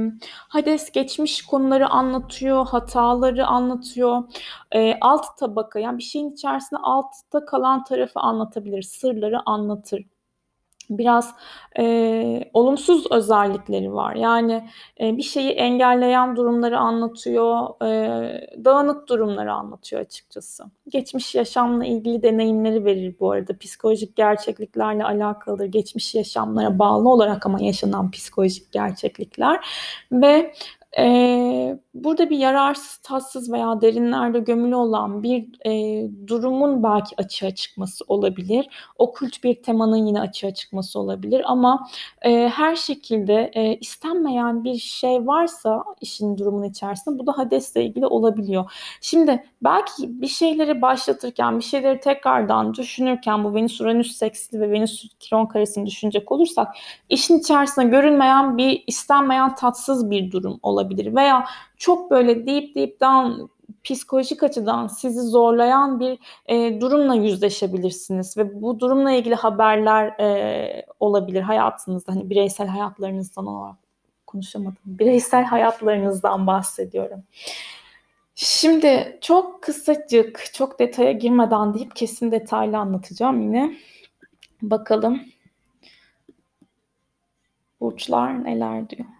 Hades 0.48 0.92
geçmiş 0.92 1.42
konuları 1.42 1.88
anlatıyor, 1.88 2.66
hataları 2.66 3.46
anlatıyor. 3.46 4.22
E, 4.72 4.94
alt 5.00 5.38
tabaka 5.38 5.78
yani 5.78 5.98
bir 5.98 6.02
şeyin 6.02 6.30
içerisinde 6.30 6.80
altta 6.82 7.44
kalan 7.44 7.84
tarafı 7.84 8.20
anlatabilir, 8.20 8.82
sırları 8.82 9.40
anlatır 9.46 10.04
biraz 10.90 11.34
e, 11.78 12.50
olumsuz 12.54 13.12
özellikleri 13.12 13.94
var. 13.94 14.14
Yani 14.14 14.68
e, 15.00 15.16
bir 15.16 15.22
şeyi 15.22 15.50
engelleyen 15.50 16.36
durumları 16.36 16.78
anlatıyor, 16.78 17.82
e, 17.82 18.64
dağınık 18.64 19.08
durumları 19.08 19.52
anlatıyor 19.52 20.02
açıkçası. 20.02 20.64
Geçmiş 20.88 21.34
yaşamla 21.34 21.84
ilgili 21.84 22.22
deneyimleri 22.22 22.84
verir 22.84 23.14
bu 23.20 23.30
arada. 23.32 23.58
Psikolojik 23.58 24.16
gerçekliklerle 24.16 25.04
alakalıdır. 25.04 25.66
Geçmiş 25.66 26.14
yaşamlara 26.14 26.78
bağlı 26.78 27.08
olarak 27.08 27.46
ama 27.46 27.60
yaşanan 27.60 28.10
psikolojik 28.10 28.72
gerçeklikler 28.72 29.66
ve 30.12 30.52
ee, 30.98 31.78
burada 31.94 32.30
bir 32.30 32.38
yararsız, 32.38 32.96
tatsız 32.96 33.52
veya 33.52 33.80
derinlerde 33.80 34.40
gömülü 34.40 34.74
olan 34.74 35.22
bir 35.22 35.48
e, 35.66 36.04
durumun 36.26 36.82
belki 36.82 37.16
açığa 37.16 37.50
çıkması 37.50 38.04
olabilir. 38.08 38.68
Okült 38.98 39.44
bir 39.44 39.62
temanın 39.62 40.06
yine 40.06 40.20
açığa 40.20 40.54
çıkması 40.54 41.00
olabilir 41.00 41.42
ama 41.44 41.88
e, 42.22 42.48
her 42.48 42.76
şekilde 42.76 43.50
e, 43.54 43.76
istenmeyen 43.76 44.64
bir 44.64 44.76
şey 44.78 45.26
varsa 45.26 45.84
işin 46.00 46.38
durumun 46.38 46.62
içerisinde 46.62 47.18
bu 47.18 47.26
da 47.26 47.38
Hades'le 47.38 47.76
ilgili 47.76 48.06
olabiliyor. 48.06 48.72
Şimdi 49.00 49.44
belki 49.62 50.20
bir 50.22 50.26
şeyleri 50.26 50.82
başlatırken, 50.82 51.58
bir 51.58 51.64
şeyleri 51.64 52.00
tekrardan 52.00 52.74
düşünürken 52.74 53.44
bu 53.44 53.54
Venüs-Uranüs 53.54 54.12
seksli 54.12 54.60
ve 54.60 54.70
Venüs-Kiron 54.70 55.48
karesini 55.48 55.86
düşünecek 55.86 56.32
olursak 56.32 56.68
işin 57.08 57.38
içerisinde 57.38 57.86
görünmeyen 57.86 58.58
bir 58.58 58.84
istenmeyen 58.86 59.54
tatsız 59.54 60.10
bir 60.10 60.30
durum 60.30 60.58
olabilir 60.62 60.77
olabilir 60.78 61.14
veya 61.14 61.44
çok 61.76 62.10
böyle 62.10 62.46
deep 62.46 62.74
deep 62.74 63.00
down 63.00 63.42
psikolojik 63.84 64.42
açıdan 64.42 64.86
sizi 64.86 65.20
zorlayan 65.20 66.00
bir 66.00 66.18
e, 66.46 66.80
durumla 66.80 67.14
yüzleşebilirsiniz 67.14 68.36
ve 68.36 68.62
bu 68.62 68.80
durumla 68.80 69.12
ilgili 69.12 69.34
haberler 69.34 70.06
e, 70.20 70.86
olabilir 71.00 71.42
hayatınızda 71.42 72.12
hani 72.12 72.30
bireysel 72.30 72.66
hayatlarınızdan 72.66 73.46
olarak 73.46 73.76
konuşamadım 74.26 74.76
bireysel 74.84 75.44
hayatlarınızdan 75.44 76.46
bahsediyorum. 76.46 77.22
Şimdi 78.34 79.18
çok 79.20 79.62
kısacık, 79.62 80.50
çok 80.54 80.78
detaya 80.78 81.12
girmeden 81.12 81.74
deyip 81.74 81.96
kesin 81.96 82.30
detaylı 82.30 82.78
anlatacağım 82.78 83.42
yine. 83.42 83.76
Bakalım 84.62 85.20
burçlar 87.80 88.44
neler 88.44 88.90
diyor. 88.90 89.17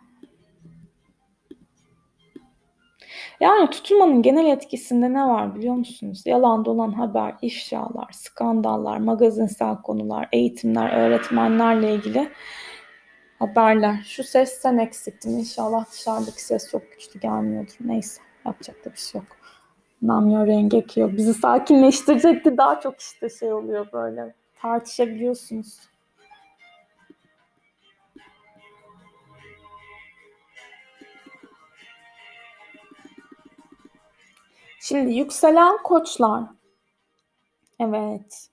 Yani 3.41 3.71
tutulmanın 3.71 4.23
genel 4.23 4.47
etkisinde 4.47 5.13
ne 5.13 5.25
var 5.25 5.55
biliyor 5.55 5.75
musunuz? 5.75 6.23
Yalan 6.27 6.65
dolan 6.65 6.93
haber, 6.93 7.35
ifşalar, 7.43 8.13
skandallar, 8.13 8.99
magazinsel 8.99 9.77
konular, 9.83 10.29
eğitimler, 10.33 10.93
öğretmenlerle 10.93 11.95
ilgili 11.95 12.29
haberler. 13.39 13.97
Şu 14.07 14.25
ses 14.25 14.53
sen 14.53 14.79
eksiktin. 14.79 15.39
İnşallah 15.39 15.91
dışarıdaki 15.93 16.43
ses 16.45 16.71
çok 16.71 16.93
güçlü 16.93 17.21
gelmiyordur. 17.21 17.77
Neyse 17.81 18.23
yapacak 18.47 18.85
da 18.85 18.93
bir 18.93 18.99
şey 18.99 19.21
yok. 19.21 19.37
Namyo 20.03 20.47
rengi 20.47 20.77
ekiyor. 20.77 21.17
Bizi 21.17 21.35
sakinleştirecekti. 21.35 22.57
Daha 22.57 22.81
çok 22.81 23.01
işte 23.01 23.29
şey 23.29 23.53
oluyor 23.53 23.87
böyle. 23.93 24.35
Tartışabiliyorsunuz. 24.61 25.88
Şimdi 34.81 35.13
yükselen 35.15 35.83
koçlar. 35.83 36.45
Evet. 37.81 38.49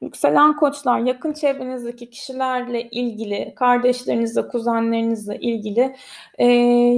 Yükselen 0.00 0.56
koçlar 0.56 0.98
yakın 0.98 1.32
çevrenizdeki 1.32 2.10
kişilerle 2.10 2.82
ilgili, 2.90 3.52
kardeşlerinizle, 3.56 4.48
kuzenlerinizle 4.48 5.38
ilgili 5.38 5.96
e, 6.38 6.46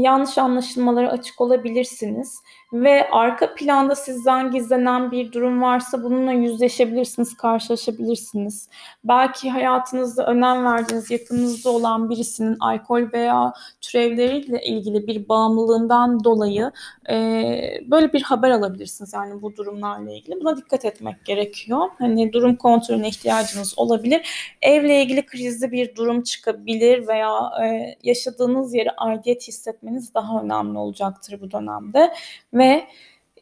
yanlış 0.00 0.38
anlaşılmalara 0.38 1.10
açık 1.10 1.40
olabilirsiniz 1.40 2.42
ve 2.72 3.10
arka 3.10 3.54
planda 3.54 3.94
sizden 3.94 4.50
gizlenen 4.50 5.10
bir 5.10 5.32
durum 5.32 5.62
varsa 5.62 6.02
bununla 6.02 6.32
yüzleşebilirsiniz, 6.32 7.36
karşılaşabilirsiniz. 7.36 8.68
Belki 9.04 9.50
hayatınızda 9.50 10.26
önem 10.26 10.64
verdiğiniz, 10.64 11.10
yakınınızda 11.10 11.70
olan 11.70 12.10
birisinin 12.10 12.56
alkol 12.60 13.12
veya 13.12 13.52
türevleriyle 13.80 14.62
ilgili 14.64 15.06
bir 15.06 15.28
bağımlılığından 15.28 16.24
dolayı 16.24 16.72
e, 17.10 17.14
böyle 17.86 18.12
bir 18.12 18.22
haber 18.22 18.50
alabilirsiniz. 18.50 19.12
Yani 19.14 19.42
bu 19.42 19.56
durumlarla 19.56 20.12
ilgili. 20.12 20.40
Buna 20.40 20.56
dikkat 20.56 20.84
etmek 20.84 21.24
gerekiyor. 21.24 21.88
Hani 21.98 22.32
durum 22.32 22.56
kontrolüne 22.90 23.08
ihtiyacınız 23.08 23.78
olabilir. 23.78 24.20
Evle 24.62 25.02
ilgili 25.02 25.26
krizli 25.26 25.72
bir 25.72 25.94
durum 25.94 26.22
çıkabilir 26.22 27.08
veya 27.08 27.50
e, 27.64 27.96
yaşadığınız 28.02 28.74
yere 28.74 28.90
aidiyet 28.90 29.48
hissetmeniz 29.48 30.14
daha 30.14 30.42
önemli 30.42 30.78
olacaktır 30.78 31.40
bu 31.40 31.50
dönemde 31.50 32.14
ve 32.54 32.86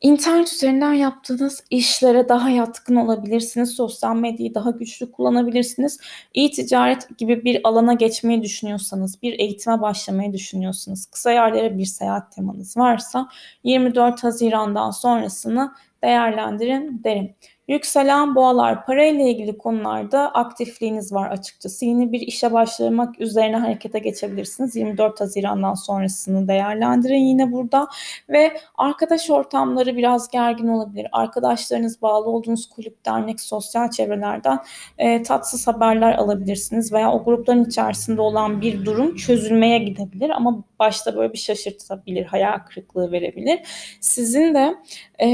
internet 0.01 0.53
üzerinden 0.53 0.93
yaptığınız 0.93 1.65
işlere 1.71 2.29
daha 2.29 2.51
yatkın 2.51 2.97
olabilirsiniz. 2.97 3.71
Sosyal 3.71 4.17
medyayı 4.17 4.55
daha 4.55 4.71
güçlü 4.71 5.13
kullanabilirsiniz. 5.13 6.01
E-ticaret 6.35 7.19
gibi 7.19 7.45
bir 7.45 7.61
alana 7.65 7.93
geçmeyi 7.93 8.43
düşünüyorsanız, 8.43 9.23
bir 9.23 9.39
eğitime 9.39 9.81
başlamayı 9.81 10.33
düşünüyorsanız, 10.33 11.07
kısa 11.07 11.33
yerlere 11.33 11.79
bir 11.79 11.85
seyahat 11.85 12.33
temanız 12.33 12.77
varsa 12.77 13.29
24 13.65 14.25
Haziran'dan 14.25 14.91
sonrasını 14.91 15.73
değerlendirin 16.03 17.01
derim. 17.05 17.35
Yükselen 17.69 18.35
boğalar 18.35 18.87
parayla 18.87 19.25
ilgili 19.25 19.59
konularda 19.59 20.31
aktifliğiniz 20.31 21.13
var 21.13 21.31
açıkçası. 21.31 21.85
Yeni 21.85 22.13
bir 22.13 22.21
işe 22.21 22.53
başlamak 22.53 23.21
üzerine 23.21 23.57
harekete 23.57 23.99
geçebilirsiniz. 23.99 24.77
24 24.77 25.21
Haziran'dan 25.21 25.75
sonrasını 25.75 26.49
değerlendirin 26.49 27.25
yine 27.25 27.53
burada. 27.53 27.89
Ve 28.29 28.61
arkadaş 28.79 29.31
ortamları 29.31 29.97
biraz 29.97 30.31
gergin 30.31 30.69
olabilir. 30.69 31.07
Arkadaşlarınız 31.13 32.03
bağlı 32.03 32.27
olduğunuz 32.27 32.69
kulüp, 32.69 33.07
dernek, 33.07 33.41
sosyal 33.41 33.91
çevrelerden 33.91 34.59
e, 34.99 35.23
tatsız 35.23 35.67
haberler 35.67 36.15
alabilirsiniz. 36.15 36.93
Veya 36.93 37.13
o 37.13 37.25
grupların 37.25 37.65
içerisinde 37.65 38.21
olan 38.21 38.61
bir 38.61 38.85
durum 38.85 39.17
çözülmeye 39.17 39.79
gidebilir. 39.79 40.31
Ama 40.31 40.65
başta 40.79 41.17
böyle 41.17 41.33
bir 41.33 41.39
şaşırtabilir, 41.39 42.25
hayal 42.25 42.59
kırıklığı 42.59 43.13
verebilir. 43.13 43.61
Sizin 44.01 44.55
de 44.55 44.75
e, 45.19 45.29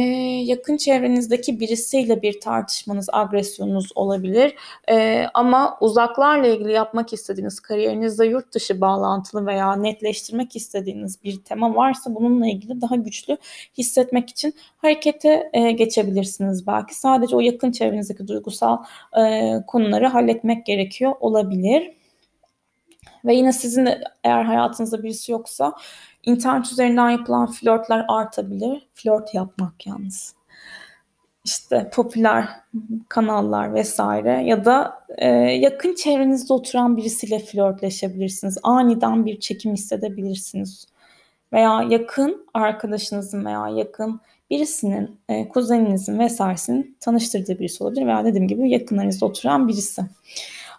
yakın 0.44 0.76
çevrenizdeki 0.76 1.60
birisiyle 1.60 2.22
bir 2.22 2.40
tartışmanız, 2.40 3.08
agresyonunuz 3.12 3.92
olabilir. 3.94 4.54
E, 4.90 5.26
ama 5.34 5.78
uzaklarla 5.80 6.46
ilgili 6.46 6.72
yapmak 6.72 7.12
istediğiniz, 7.12 7.60
kariyerinizde 7.60 8.26
yurt 8.26 8.54
dışı 8.54 8.80
bağlantılı 8.80 9.46
veya 9.46 9.76
netleştirmek 9.76 10.56
istediğiniz 10.56 11.24
bir 11.24 11.44
tema 11.44 11.74
varsa 11.74 12.14
bununla 12.14 12.46
ilgili 12.46 12.80
daha 12.80 12.96
güçlü 12.96 13.36
hissetmek 13.78 14.30
için 14.30 14.54
harekete 14.76 15.50
e, 15.52 15.70
geçebilirsiniz 15.70 16.66
belki. 16.66 16.94
Sadece 16.94 17.36
o 17.36 17.40
yakın 17.40 17.72
çevrenizdeki 17.72 18.28
duygusal 18.28 18.78
e, 19.18 19.52
konuları 19.66 20.06
halletmek 20.06 20.66
gerekiyor 20.66 21.12
olabilir. 21.20 22.03
Ve 23.24 23.34
yine 23.34 23.52
sizin 23.52 23.86
de 23.86 24.04
eğer 24.24 24.44
hayatınızda 24.44 25.02
birisi 25.02 25.32
yoksa 25.32 25.72
internet 26.22 26.72
üzerinden 26.72 27.10
yapılan 27.10 27.46
flörtler 27.46 28.04
artabilir. 28.08 28.88
Flört 28.94 29.34
yapmak 29.34 29.86
yalnız. 29.86 30.34
İşte 31.44 31.90
popüler 31.94 32.48
kanallar 33.08 33.74
vesaire 33.74 34.42
ya 34.44 34.64
da 34.64 35.04
e, 35.18 35.28
yakın 35.38 35.94
çevrenizde 35.94 36.52
oturan 36.52 36.96
birisiyle 36.96 37.38
flörtleşebilirsiniz. 37.38 38.58
Aniden 38.62 39.26
bir 39.26 39.40
çekim 39.40 39.72
hissedebilirsiniz. 39.72 40.86
Veya 41.52 41.86
yakın 41.90 42.46
arkadaşınızın 42.54 43.44
veya 43.44 43.68
yakın 43.68 44.20
birisinin, 44.50 45.20
e, 45.28 45.48
kuzeninizin 45.48 46.18
vesairesinin 46.18 46.96
tanıştırdığı 47.00 47.58
birisi 47.58 47.84
olabilir 47.84 48.06
veya 48.06 48.24
dediğim 48.24 48.48
gibi 48.48 48.70
yakınlarınızda 48.70 49.26
oturan 49.26 49.68
birisi. 49.68 50.02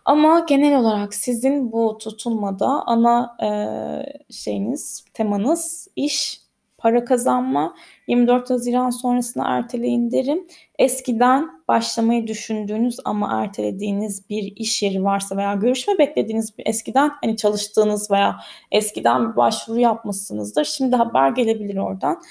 Ama 0.05 0.45
genel 0.49 0.79
olarak 0.79 1.13
sizin 1.13 1.71
bu 1.71 1.97
tutulmada 1.97 2.67
ana 2.67 3.37
e, 3.43 3.49
şeyiniz, 4.33 5.05
temanız 5.13 5.87
iş, 5.95 6.45
para 6.77 7.05
kazanma. 7.05 7.75
24 8.07 8.49
Haziran 8.49 8.89
sonrasında 8.89 9.43
erteleyin 9.47 10.11
derim. 10.11 10.47
Eskiden 10.79 11.49
başlamayı 11.67 12.27
düşündüğünüz 12.27 12.97
ama 13.05 13.43
ertelediğiniz 13.43 14.29
bir 14.29 14.53
iş 14.55 14.83
yeri 14.83 15.03
varsa 15.03 15.37
veya 15.37 15.53
görüşme 15.53 15.97
beklediğiniz 15.97 16.57
bir 16.57 16.67
eskiden 16.67 17.11
hani 17.21 17.37
çalıştığınız 17.37 18.11
veya 18.11 18.35
eskiden 18.71 19.31
bir 19.31 19.35
başvuru 19.35 19.79
yapmışsınızdır. 19.79 20.65
Şimdi 20.65 20.95
haber 20.95 21.29
gelebilir 21.29 21.77
oradan. 21.77 22.21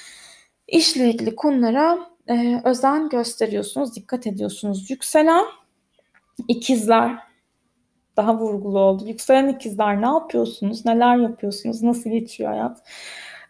İşle 0.69 1.11
ilgili 1.11 1.37
konulara 1.37 1.99
e, 2.29 2.61
özen 2.65 3.09
gösteriyorsunuz, 3.09 3.97
dikkat 3.97 4.27
ediyorsunuz. 4.27 4.91
Yükselen 4.91 5.45
ikizler 6.49 7.34
daha 8.17 8.39
vurgulu 8.39 8.79
oldu. 8.79 9.09
Yükselen 9.09 9.49
ikizler 9.49 10.03
ne 10.03 10.07
yapıyorsunuz? 10.07 10.87
Neler 10.87 11.17
yapıyorsunuz? 11.17 11.83
Nasıl 11.83 12.11
geçiyor 12.11 12.51
hayat? 12.51 12.83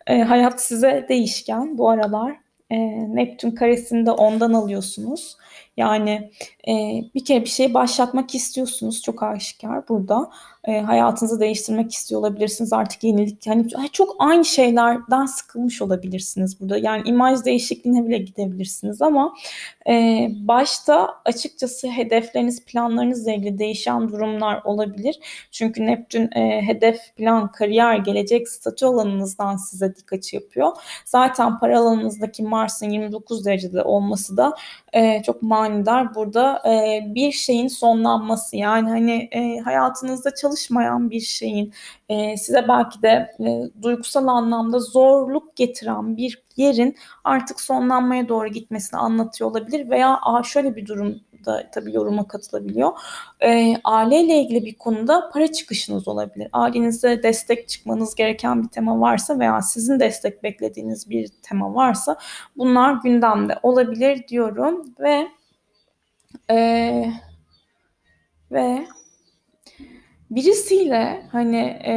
E, 0.06 0.22
hayat 0.22 0.62
size 0.62 1.06
değişken 1.08 1.78
bu 1.78 1.90
aralar. 1.90 2.36
E, 2.70 2.76
Neptün 3.14 3.50
karesini 3.50 4.06
de 4.06 4.10
ondan 4.10 4.52
alıyorsunuz. 4.52 5.36
Yani 5.76 6.30
e, 6.68 6.72
bir 7.14 7.24
kere 7.24 7.40
bir 7.40 7.48
şey 7.48 7.74
başlatmak 7.74 8.34
istiyorsunuz. 8.34 9.02
Çok 9.02 9.22
aşikar 9.22 9.88
burada. 9.88 10.30
E, 10.64 10.80
hayatınızı 10.80 11.40
değiştirmek 11.40 11.92
istiyor 11.92 12.20
olabilirsiniz. 12.20 12.72
Artık 12.72 13.04
yenilik. 13.04 13.46
Yani 13.46 13.66
çok 13.92 14.16
aynı 14.18 14.44
şeylerden 14.44 15.26
sıkılmış 15.26 15.82
olabilirsiniz 15.82 16.60
burada. 16.60 16.78
Yani 16.78 17.02
imaj 17.08 17.44
değişikliğine 17.44 18.08
bile 18.08 18.18
gidebilirsiniz 18.18 19.02
ama 19.02 19.34
e, 19.88 20.28
başta 20.34 21.14
açıkçası 21.24 21.88
hedefleriniz, 21.88 22.64
planlarınızla 22.64 23.32
ilgili 23.32 23.58
değişen 23.58 24.08
durumlar 24.08 24.62
olabilir. 24.64 25.18
Çünkü 25.50 25.86
Neptün 25.86 26.30
e, 26.36 26.62
hedef, 26.62 27.16
plan, 27.16 27.52
kariyer, 27.52 27.96
gelecek 27.96 28.48
statü 28.48 28.86
alanınızdan 28.86 29.56
size 29.56 29.96
dik 29.96 30.12
açı 30.12 30.36
yapıyor. 30.36 30.72
Zaten 31.04 31.58
para 31.58 31.78
alanınızdaki 31.78 32.42
Mars'ın 32.42 32.90
29 32.90 33.44
derecede 33.44 33.82
olması 33.82 34.36
da 34.36 34.54
e, 34.92 35.22
çok 35.22 35.42
manidar. 35.42 36.14
Burada 36.14 36.62
e, 36.68 37.02
bir 37.14 37.32
şeyin 37.32 37.68
sonlanması 37.68 38.56
yani 38.56 38.88
hani 38.88 39.28
e, 39.32 39.58
hayatınızda 39.58 40.34
çalışmayan 40.54 41.10
bir 41.10 41.20
şeyin 41.20 41.72
e, 42.08 42.36
size 42.36 42.68
belki 42.68 43.02
de 43.02 43.34
e, 43.40 43.82
duygusal 43.82 44.26
anlamda 44.26 44.78
zorluk 44.78 45.56
getiren 45.56 46.16
bir 46.16 46.42
yerin 46.56 46.96
artık 47.24 47.60
sonlanmaya 47.60 48.28
doğru 48.28 48.48
gitmesini 48.48 49.00
anlatıyor 49.00 49.50
olabilir 49.50 49.90
veya 49.90 50.18
a, 50.22 50.42
şöyle 50.42 50.76
bir 50.76 50.86
durum 50.86 51.20
da 51.46 51.70
tabii 51.74 51.94
yoruma 51.94 52.28
katılabiliyor. 52.28 52.92
E, 53.40 53.76
aileyle 53.84 54.42
ilgili 54.42 54.64
bir 54.64 54.74
konuda 54.74 55.30
para 55.32 55.52
çıkışınız 55.52 56.08
olabilir. 56.08 56.48
Ailenize 56.52 57.22
destek 57.22 57.68
çıkmanız 57.68 58.14
gereken 58.14 58.62
bir 58.62 58.68
tema 58.68 59.00
varsa 59.00 59.38
veya 59.38 59.62
sizin 59.62 60.00
destek 60.00 60.42
beklediğiniz 60.42 61.10
bir 61.10 61.28
tema 61.42 61.74
varsa 61.74 62.16
bunlar 62.56 62.92
gündemde 63.02 63.58
olabilir 63.62 64.28
diyorum 64.28 64.94
ve 65.00 65.28
e, 66.50 66.56
ve 68.50 68.86
birisiyle 70.34 71.26
hani 71.32 71.56
e, 71.86 71.94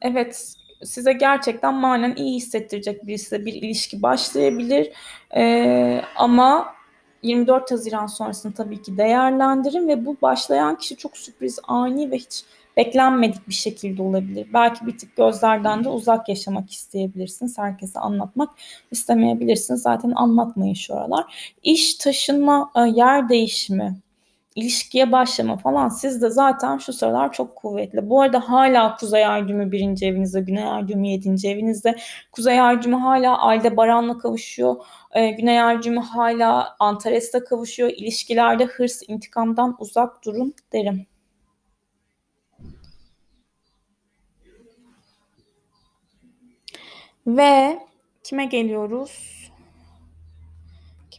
evet 0.00 0.54
size 0.82 1.12
gerçekten 1.12 1.74
manen 1.74 2.14
iyi 2.16 2.36
hissettirecek 2.36 3.06
birisiyle 3.06 3.46
bir 3.46 3.52
ilişki 3.52 4.02
başlayabilir. 4.02 4.92
E, 5.36 6.02
ama 6.16 6.74
24 7.22 7.70
Haziran 7.70 8.06
sonrasını 8.06 8.54
tabii 8.54 8.82
ki 8.82 8.98
değerlendirin 8.98 9.88
ve 9.88 10.06
bu 10.06 10.16
başlayan 10.22 10.78
kişi 10.78 10.96
çok 10.96 11.16
sürpriz, 11.16 11.58
ani 11.68 12.10
ve 12.10 12.16
hiç 12.16 12.44
beklenmedik 12.76 13.48
bir 13.48 13.54
şekilde 13.54 14.02
olabilir. 14.02 14.46
Belki 14.54 14.86
bir 14.86 14.98
tık 14.98 15.16
gözlerden 15.16 15.84
de 15.84 15.88
uzak 15.88 16.28
yaşamak 16.28 16.70
isteyebilirsiniz. 16.70 17.58
Herkese 17.58 18.00
anlatmak 18.00 18.50
istemeyebilirsiniz. 18.90 19.82
Zaten 19.82 20.12
anlatmayın 20.16 20.74
şu 20.74 20.94
aralar. 20.94 21.54
İş, 21.62 21.94
taşınma, 21.94 22.70
e, 22.76 22.80
yer 22.80 23.28
değişimi, 23.28 23.96
ilişkiye 24.54 25.12
başlama 25.12 25.56
falan 25.56 25.88
sizde 25.88 26.30
zaten 26.30 26.78
şu 26.78 26.92
sıralar 26.92 27.32
çok 27.32 27.56
kuvvetli. 27.56 28.10
Bu 28.10 28.20
arada 28.22 28.48
hala 28.48 28.96
Kuzey 28.96 29.26
Ay 29.26 29.48
düğümü 29.48 29.72
birinci 29.72 30.06
evinizde, 30.06 30.40
Güney 30.40 30.64
Ay 30.64 30.88
düğümü 30.88 31.06
yedinci 31.08 31.48
evinizde. 31.48 31.96
Kuzey 32.32 32.60
Ay 32.60 32.82
düğümü 32.82 32.96
hala 32.96 33.38
Ayda 33.38 33.76
Baran'la 33.76 34.18
kavuşuyor. 34.18 34.76
Ee, 35.12 35.30
Güney 35.30 35.62
Ay 35.62 35.82
düğümü 35.82 36.00
hala 36.00 36.76
Antares'te 36.78 37.44
kavuşuyor. 37.44 37.90
İlişkilerde 37.90 38.64
hırs, 38.64 39.02
intikamdan 39.08 39.76
uzak 39.78 40.24
durun 40.24 40.54
derim. 40.72 41.06
Ve 47.26 47.78
kime 48.24 48.44
geliyoruz? 48.44 49.43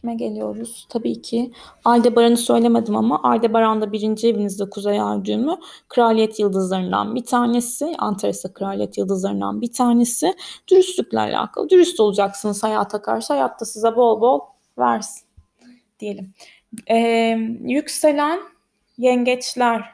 Kime 0.06 0.14
geliyoruz? 0.14 0.86
Tabii 0.88 1.22
ki 1.22 1.52
Aldebaran'ı 1.84 2.36
söylemedim 2.36 2.96
ama 2.96 3.22
Aldebaran 3.22 3.80
da 3.80 3.92
birinci 3.92 4.28
evinizde 4.28 4.70
Kuzey 4.70 5.00
Ay 5.00 5.24
düğümü. 5.24 5.56
Kraliyet 5.88 6.38
yıldızlarından 6.38 7.14
bir 7.14 7.24
tanesi. 7.24 7.94
Antares'te 7.98 8.52
kraliyet 8.52 8.98
yıldızlarından 8.98 9.60
bir 9.60 9.72
tanesi. 9.72 10.34
Dürüstlükle 10.70 11.18
alakalı. 11.20 11.70
Dürüst 11.70 12.00
olacaksınız 12.00 12.62
hayata 12.62 13.02
karşı. 13.02 13.32
Hayatta 13.32 13.64
size 13.64 13.96
bol 13.96 14.20
bol 14.20 14.40
versin 14.78 15.26
diyelim. 16.00 16.34
Ee, 16.90 17.38
yükselen 17.60 18.40
yengeçler. 18.98 19.84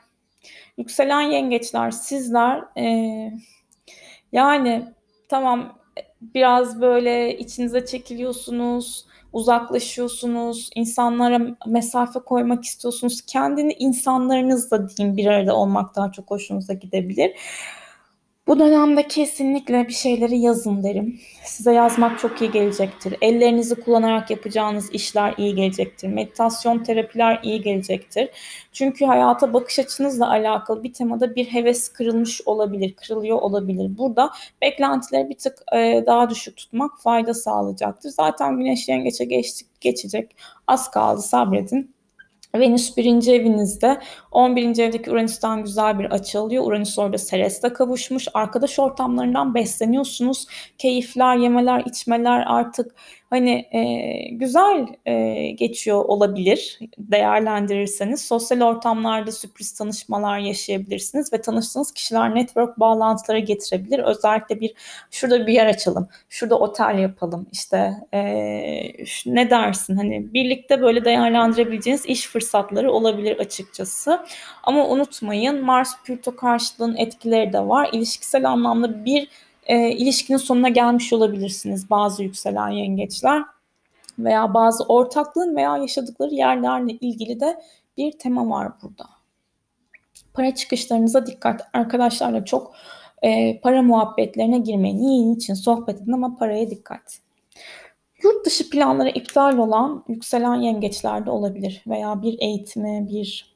Yükselen 0.78 1.22
yengeçler 1.22 1.90
sizler 1.90 2.64
e, 2.78 2.86
yani 4.32 4.92
tamam 5.28 5.78
biraz 6.20 6.80
böyle 6.80 7.38
içinize 7.38 7.86
çekiliyorsunuz 7.86 9.11
uzaklaşıyorsunuz, 9.32 10.70
insanlara 10.74 11.40
mesafe 11.66 12.20
koymak 12.20 12.64
istiyorsunuz. 12.64 13.20
Kendini 13.26 13.72
insanlarınızla 13.72 14.88
diyeyim 14.88 15.16
bir 15.16 15.26
arada 15.26 15.56
olmak 15.56 15.96
daha 15.96 16.12
çok 16.12 16.30
hoşunuza 16.30 16.72
gidebilir. 16.72 17.32
Bu 18.46 18.58
dönemde 18.58 19.08
kesinlikle 19.08 19.88
bir 19.88 19.92
şeyleri 19.92 20.38
yazın 20.38 20.82
derim. 20.82 21.20
Size 21.44 21.72
yazmak 21.72 22.18
çok 22.18 22.40
iyi 22.42 22.50
gelecektir. 22.50 23.16
Ellerinizi 23.20 23.74
kullanarak 23.74 24.30
yapacağınız 24.30 24.90
işler 24.92 25.34
iyi 25.38 25.54
gelecektir. 25.54 26.08
Meditasyon, 26.08 26.78
terapiler 26.78 27.40
iyi 27.42 27.62
gelecektir. 27.62 28.28
Çünkü 28.72 29.04
hayata 29.04 29.52
bakış 29.52 29.78
açınızla 29.78 30.30
alakalı 30.30 30.82
bir 30.82 30.92
temada 30.92 31.34
bir 31.34 31.44
heves 31.44 31.88
kırılmış 31.88 32.40
olabilir, 32.46 32.94
kırılıyor 32.94 33.38
olabilir. 33.38 33.98
Burada 33.98 34.30
beklentileri 34.62 35.28
bir 35.28 35.38
tık 35.38 35.58
e, 35.74 36.04
daha 36.06 36.30
düşük 36.30 36.56
tutmak 36.56 37.00
fayda 37.00 37.34
sağlayacaktır. 37.34 38.10
Zaten 38.10 38.58
güneş 38.58 38.88
yengeçe 38.88 39.24
geçtik, 39.24 39.66
geçecek. 39.80 40.36
Az 40.66 40.90
kaldı 40.90 41.22
sabredin. 41.22 41.91
Venüs 42.54 42.96
birinci 42.96 43.32
evinizde. 43.32 44.00
11. 44.30 44.78
evdeki 44.78 45.10
Uranüs'ten 45.10 45.62
güzel 45.62 45.98
bir 45.98 46.04
açı 46.04 46.40
alıyor. 46.40 46.64
Uranüs 46.66 46.98
orada 46.98 47.18
Seres'te 47.18 47.72
kavuşmuş. 47.72 48.28
Arkadaş 48.34 48.78
ortamlarından 48.78 49.54
besleniyorsunuz. 49.54 50.46
Keyifler, 50.78 51.36
yemeler, 51.36 51.82
içmeler 51.86 52.44
artık 52.46 52.94
hani 53.32 53.68
e, 53.72 53.82
güzel 54.32 54.86
e, 55.06 55.50
geçiyor 55.50 56.04
olabilir 56.04 56.78
değerlendirirseniz. 56.98 58.22
Sosyal 58.22 58.60
ortamlarda 58.60 59.32
sürpriz 59.32 59.72
tanışmalar 59.72 60.38
yaşayabilirsiniz 60.38 61.32
ve 61.32 61.40
tanıştığınız 61.40 61.92
kişiler 61.92 62.34
network 62.34 62.80
bağlantıları 62.80 63.38
getirebilir. 63.38 63.98
Özellikle 63.98 64.60
bir 64.60 64.74
şurada 65.10 65.46
bir 65.46 65.52
yer 65.52 65.66
açalım, 65.66 66.08
şurada 66.28 66.58
otel 66.58 66.98
yapalım 66.98 67.46
işte 67.52 67.92
e, 68.14 68.20
ne 69.26 69.50
dersin 69.50 69.96
hani 69.96 70.34
birlikte 70.34 70.82
böyle 70.82 71.04
değerlendirebileceğiniz 71.04 72.06
iş 72.06 72.26
fırsatları 72.26 72.92
olabilir 72.92 73.38
açıkçası. 73.38 74.20
Ama 74.62 74.88
unutmayın 74.88 75.64
Mars 75.64 76.02
Plüto 76.04 76.36
karşıtlığın 76.36 76.96
etkileri 76.96 77.52
de 77.52 77.60
var. 77.60 77.90
İlişkisel 77.92 78.50
anlamda 78.50 79.04
bir 79.04 79.28
e, 79.66 79.90
ilişkinin 79.90 80.38
sonuna 80.38 80.68
gelmiş 80.68 81.12
olabilirsiniz 81.12 81.90
bazı 81.90 82.22
yükselen 82.22 82.68
yengeçler 82.68 83.42
veya 84.18 84.54
bazı 84.54 84.84
ortaklığın 84.84 85.56
veya 85.56 85.76
yaşadıkları 85.76 86.34
yerlerle 86.34 86.92
ilgili 86.92 87.40
de 87.40 87.62
bir 87.96 88.12
tema 88.12 88.48
var 88.50 88.72
burada. 88.82 89.04
Para 90.34 90.54
çıkışlarınıza 90.54 91.26
dikkat. 91.26 91.68
Arkadaşlarla 91.72 92.44
çok 92.44 92.74
e, 93.22 93.60
para 93.60 93.82
muhabbetlerine 93.82 94.58
girmeyin. 94.58 94.98
Yiyin 94.98 95.34
için 95.34 95.54
sohbet 95.54 96.00
edin 96.02 96.12
ama 96.12 96.36
paraya 96.36 96.70
dikkat. 96.70 97.18
Yurt 98.22 98.46
dışı 98.46 98.70
planları 98.70 99.08
iptal 99.08 99.58
olan 99.58 100.04
yükselen 100.08 100.54
yengeçlerde 100.54 101.30
olabilir 101.30 101.84
veya 101.86 102.22
bir 102.22 102.38
eğitimi, 102.40 103.08
bir 103.08 103.52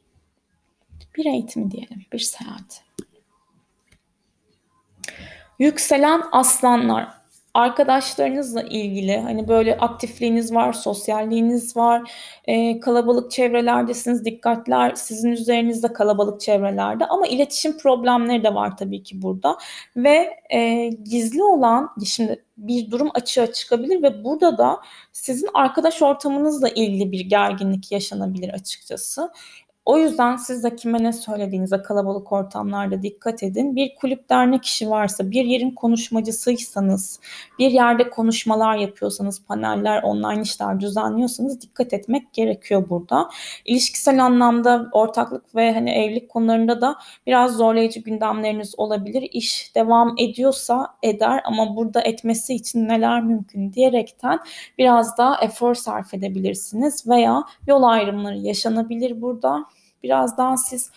bir 1.17 1.27
eğitimi 1.27 1.71
diyelim, 1.71 2.03
bir 2.13 2.19
seyahat. 2.19 2.86
Yükselen 5.59 6.23
aslanlar. 6.33 7.17
arkadaşlarınızla 7.55 8.63
ilgili 8.63 9.21
hani 9.21 9.49
böyle 9.49 9.77
aktifliğiniz 9.79 10.55
var, 10.55 10.73
sosyalliğiniz 10.73 11.77
var, 11.77 12.13
e, 12.45 12.81
kalabalık 12.81 13.31
çevrelerdesiniz, 13.31 14.25
dikkatler 14.25 14.95
sizin 14.95 15.31
üzerinizde 15.33 15.93
kalabalık 15.93 16.41
çevrelerde 16.41 17.07
ama 17.07 17.27
iletişim 17.27 17.79
problemleri 17.79 18.45
de 18.45 18.55
var 18.55 18.77
tabii 18.77 19.03
ki 19.03 19.23
burada 19.23 19.59
ve 19.97 20.31
e, 20.51 20.89
gizli 20.89 21.43
olan 21.43 21.91
şimdi 22.07 22.45
bir 22.57 22.91
durum 22.91 23.11
açığa 23.15 23.53
çıkabilir 23.53 24.03
ve 24.03 24.25
burada 24.25 24.59
da 24.59 24.81
sizin 25.13 25.49
arkadaş 25.55 26.03
ortamınızla 26.03 26.69
ilgili 26.69 27.13
bir 27.13 27.21
gerginlik 27.21 27.93
yaşanabilir 27.93 28.49
açıkçası. 28.55 29.31
O 29.87 29.99
yüzden 29.99 30.37
siz 30.37 30.65
de 30.65 30.77
kime 30.77 31.03
ne 31.03 31.13
söylediğinize 31.13 31.83
kalabalık 31.83 32.33
ortamlarda 32.33 33.03
dikkat 33.03 33.43
edin. 33.43 33.77
Bir 33.77 33.95
kulüp 33.95 34.29
dernek 34.31 34.65
işi 34.65 34.91
varsa, 34.91 35.31
bir 35.31 35.45
yerin 35.45 35.71
konuşmacısıysanız, 35.71 37.21
bir 37.59 37.71
yerde 37.71 38.11
konuşmalar 38.11 38.77
yapıyorsanız, 38.77 39.45
paneller, 39.45 40.03
online 40.03 40.43
işler 40.43 40.81
düzenliyorsanız 40.81 41.61
dikkat 41.61 41.93
etmek 41.93 42.33
gerekiyor 42.33 42.89
burada. 42.89 43.31
İlişkisel 43.65 44.25
anlamda 44.25 44.89
ortaklık 44.93 45.55
ve 45.55 45.75
hani 45.75 45.91
evlilik 45.91 46.29
konularında 46.29 46.81
da 46.81 46.97
biraz 47.27 47.57
zorlayıcı 47.57 48.01
gündemleriniz 48.01 48.79
olabilir. 48.79 49.29
İş 49.33 49.75
devam 49.75 50.15
ediyorsa 50.19 50.97
eder 51.03 51.41
ama 51.45 51.77
burada 51.77 52.01
etmesi 52.01 52.55
için 52.55 52.89
neler 52.89 53.23
mümkün 53.23 53.73
diyerekten 53.73 54.39
biraz 54.79 55.19
daha 55.19 55.41
efor 55.41 55.75
sarf 55.75 56.15
edebilirsiniz 56.15 57.09
veya 57.09 57.45
yol 57.67 57.83
ayrımları 57.83 58.37
yaşanabilir 58.39 59.23
burada 59.23 59.67
biraz 60.03 60.39
daha 60.39 60.57
siz 60.57 60.91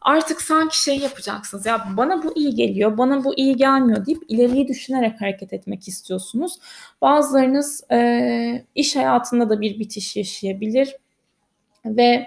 artık 0.00 0.42
sanki 0.42 0.82
şey 0.82 0.98
yapacaksınız 0.98 1.66
ya 1.66 1.88
bana 1.96 2.22
bu 2.22 2.32
iyi 2.36 2.54
geliyor 2.54 2.98
bana 2.98 3.24
bu 3.24 3.34
iyi 3.38 3.56
gelmiyor 3.56 4.06
deyip 4.06 4.22
ileriyi 4.28 4.68
düşünerek 4.68 5.20
hareket 5.20 5.52
etmek 5.52 5.88
istiyorsunuz. 5.88 6.58
Bazılarınız 7.02 7.84
e, 7.92 8.64
iş 8.74 8.96
hayatında 8.96 9.50
da 9.50 9.60
bir 9.60 9.78
bitiş 9.78 10.16
yaşayabilir 10.16 10.96
ve 11.84 12.26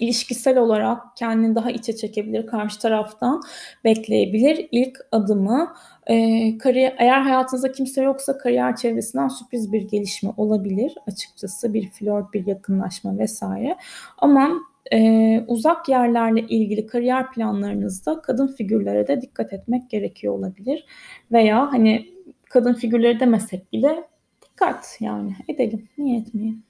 ilişkisel 0.00 0.58
olarak 0.58 1.16
kendini 1.16 1.54
daha 1.54 1.70
içe 1.70 1.96
çekebilir, 1.96 2.46
karşı 2.46 2.78
taraftan 2.78 3.42
bekleyebilir. 3.84 4.68
İlk 4.72 4.98
adımı 5.12 5.74
e, 6.06 6.58
kariyer, 6.58 6.94
eğer 6.98 7.20
hayatınızda 7.20 7.72
kimse 7.72 8.02
yoksa 8.02 8.38
kariyer 8.38 8.76
çevresinden 8.76 9.28
sürpriz 9.28 9.72
bir 9.72 9.82
gelişme 9.82 10.30
olabilir 10.36 10.94
açıkçası 11.06 11.74
bir 11.74 11.90
flört, 11.90 12.34
bir 12.34 12.46
yakınlaşma 12.46 13.18
vesaire. 13.18 13.76
Ama 14.18 14.50
e, 14.92 15.40
uzak 15.46 15.88
yerlerle 15.88 16.40
ilgili 16.40 16.86
kariyer 16.86 17.32
planlarınızda 17.32 18.22
kadın 18.22 18.46
figürlere 18.46 19.06
de 19.06 19.20
dikkat 19.20 19.52
etmek 19.52 19.90
gerekiyor 19.90 20.34
olabilir. 20.34 20.86
Veya 21.32 21.72
hani 21.72 22.08
kadın 22.50 22.74
figürleri 22.74 23.20
demesek 23.20 23.72
bile 23.72 24.04
dikkat 24.42 24.96
yani 25.00 25.36
edelim. 25.48 25.88
Niye 25.98 26.20
etmeyelim? 26.20 26.62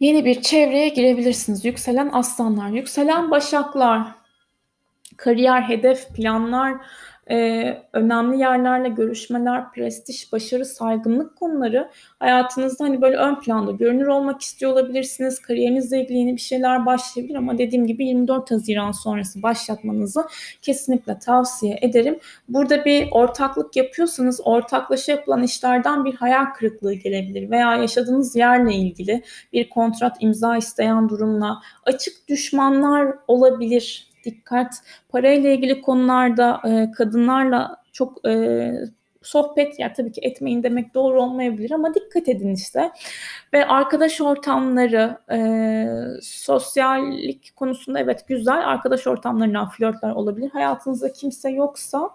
Yeni 0.00 0.24
bir 0.24 0.42
çevreye 0.42 0.88
girebilirsiniz. 0.88 1.64
Yükselen 1.64 2.10
aslanlar, 2.12 2.70
yükselen 2.70 3.30
başaklar, 3.30 4.08
kariyer, 5.16 5.62
hedef, 5.62 6.08
planlar, 6.08 6.74
e, 7.30 7.82
önemli 7.92 8.38
yerlerle 8.38 8.88
görüşmeler, 8.88 9.72
prestij, 9.72 10.32
başarı, 10.32 10.64
saygınlık 10.64 11.36
konuları 11.36 11.90
hayatınızda 12.18 12.84
hani 12.84 13.02
böyle 13.02 13.16
ön 13.16 13.40
planda 13.40 13.72
görünür 13.72 14.06
olmak 14.06 14.40
istiyor 14.40 14.72
olabilirsiniz. 14.72 15.42
Kariyerinizle 15.42 16.02
ilgili 16.02 16.18
yeni 16.18 16.36
bir 16.36 16.40
şeyler 16.40 16.86
başlayabilir 16.86 17.34
ama 17.34 17.58
dediğim 17.58 17.86
gibi 17.86 18.06
24 18.06 18.50
Haziran 18.50 18.92
sonrası 18.92 19.42
başlatmanızı 19.42 20.24
kesinlikle 20.62 21.18
tavsiye 21.18 21.78
ederim. 21.82 22.18
Burada 22.48 22.84
bir 22.84 23.08
ortaklık 23.10 23.76
yapıyorsanız 23.76 24.40
ortaklaşa 24.44 25.12
yapılan 25.12 25.42
işlerden 25.42 26.04
bir 26.04 26.14
hayal 26.14 26.44
kırıklığı 26.44 26.94
gelebilir 26.94 27.50
veya 27.50 27.76
yaşadığınız 27.76 28.36
yerle 28.36 28.74
ilgili 28.74 29.22
bir 29.52 29.68
kontrat 29.68 30.16
imza 30.20 30.56
isteyen 30.56 31.08
durumla 31.08 31.60
açık 31.84 32.28
düşmanlar 32.28 33.14
olabilir 33.28 34.15
dikkat. 34.26 34.74
Parayla 35.08 35.50
ilgili 35.50 35.80
konularda 35.80 36.60
e, 36.64 36.92
kadınlarla 36.92 37.82
çok 37.92 38.28
e, 38.28 38.72
sohbet 39.26 39.78
ya 39.78 39.92
tabii 39.92 40.12
ki 40.12 40.20
etmeyin 40.24 40.62
demek 40.62 40.94
doğru 40.94 41.22
olmayabilir 41.22 41.70
ama 41.70 41.94
dikkat 41.94 42.28
edin 42.28 42.54
işte. 42.54 42.92
Ve 43.52 43.66
arkadaş 43.66 44.20
ortamları, 44.20 45.18
e, 45.32 45.38
sosyallik 46.22 47.56
konusunda 47.56 48.00
evet 48.00 48.28
güzel 48.28 48.68
arkadaş 48.68 49.06
ortamlarından 49.06 49.68
flörtler 49.68 50.10
olabilir. 50.10 50.50
Hayatınızda 50.50 51.12
kimse 51.12 51.50
yoksa 51.50 52.10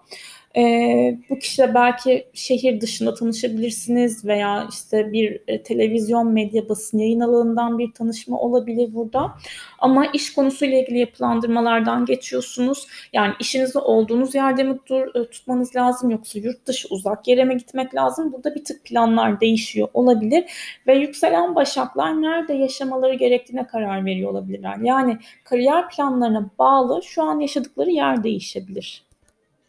e, 0.56 1.18
bu 1.30 1.38
kişiyle 1.38 1.74
belki 1.74 2.26
şehir 2.34 2.80
dışında 2.80 3.14
tanışabilirsiniz 3.14 4.24
veya 4.24 4.68
işte 4.70 5.12
bir 5.12 5.42
e, 5.48 5.62
televizyon, 5.62 6.32
medya, 6.32 6.68
basın 6.68 6.98
yayın 6.98 7.20
alanından 7.20 7.78
bir 7.78 7.92
tanışma 7.92 8.38
olabilir 8.38 8.94
burada. 8.94 9.32
Ama 9.78 10.06
iş 10.06 10.32
konusuyla 10.34 10.78
ilgili 10.78 10.98
yapılandırmalardan 10.98 12.04
geçiyorsunuz. 12.04 12.86
Yani 13.12 13.34
işinizi 13.40 13.78
olduğunuz 13.78 14.34
yerde 14.34 14.62
mi 14.62 14.78
dur, 14.88 15.14
e, 15.14 15.30
tutmanız 15.30 15.76
lazım 15.76 16.10
yoksa 16.10 16.38
yurt 16.38 16.66
dışı 16.66 16.88
uzak 16.90 17.28
yere 17.28 17.44
mi 17.44 17.56
gitmek 17.56 17.94
lazım? 17.94 18.32
Burada 18.32 18.54
bir 18.54 18.64
tık 18.64 18.84
planlar 18.84 19.40
değişiyor 19.40 19.88
olabilir 19.94 20.44
ve 20.86 20.94
yükselen 20.94 21.54
başaklar 21.54 22.22
nerede 22.22 22.54
yaşamaları 22.54 23.14
gerektiğine 23.14 23.66
karar 23.66 24.04
veriyor 24.04 24.30
olabilirler. 24.30 24.76
Yani 24.82 25.18
kariyer 25.44 25.88
planlarına 25.88 26.50
bağlı 26.58 27.02
şu 27.02 27.22
an 27.22 27.40
yaşadıkları 27.40 27.90
yer 27.90 28.24
değişebilir. 28.24 29.11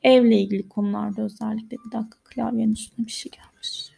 Evle 0.04 0.38
ilgili 0.38 0.70
konularda 0.70 1.22
özellikle 1.22 1.78
bir 1.86 1.92
dakika 1.92 2.18
klavyenin 2.24 2.74
üstüne 2.74 3.06
bir 3.06 3.12
şey 3.12 3.32
gelmiş. 3.32 3.92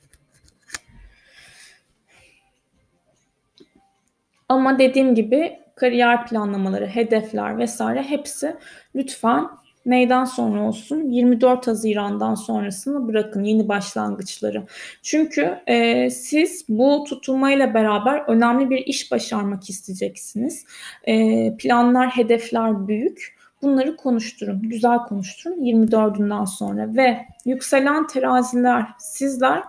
Ama 4.50 4.80
dediğim 4.80 5.16
gibi 5.16 5.60
kariyer 5.76 6.28
planlamaları, 6.28 6.88
hedefler 6.88 7.58
vesaire 7.58 8.04
hepsi 8.04 8.56
lütfen 8.96 9.48
neyden 9.86 10.26
sonra 10.26 10.68
olsun? 10.68 11.10
24 11.12 11.68
Haziran'dan 11.68 12.36
sonrasını 12.36 13.08
bırakın 13.08 13.44
yeni 13.44 13.68
başlangıçları. 13.68 14.64
Çünkü 15.02 15.60
e, 15.68 16.10
siz 16.10 16.66
bu 16.70 17.04
tutulmayla 17.10 17.74
beraber 17.74 18.24
önemli 18.28 18.70
bir 18.70 18.78
iş 18.78 19.12
başarmak 19.12 19.70
isteyeceksiniz. 19.70 20.66
E, 21.04 21.58
planlar, 21.58 22.10
hedefler 22.10 22.88
büyük 22.88 23.36
Bunları 23.66 23.98
konuşturun, 23.98 24.62
güzel 24.62 24.98
konuşturun 24.98 25.64
24'ünden 25.64 26.46
sonra 26.46 26.96
ve 26.96 27.18
yükselen 27.46 28.08
teraziler 28.08 28.86
sizler 29.00 29.64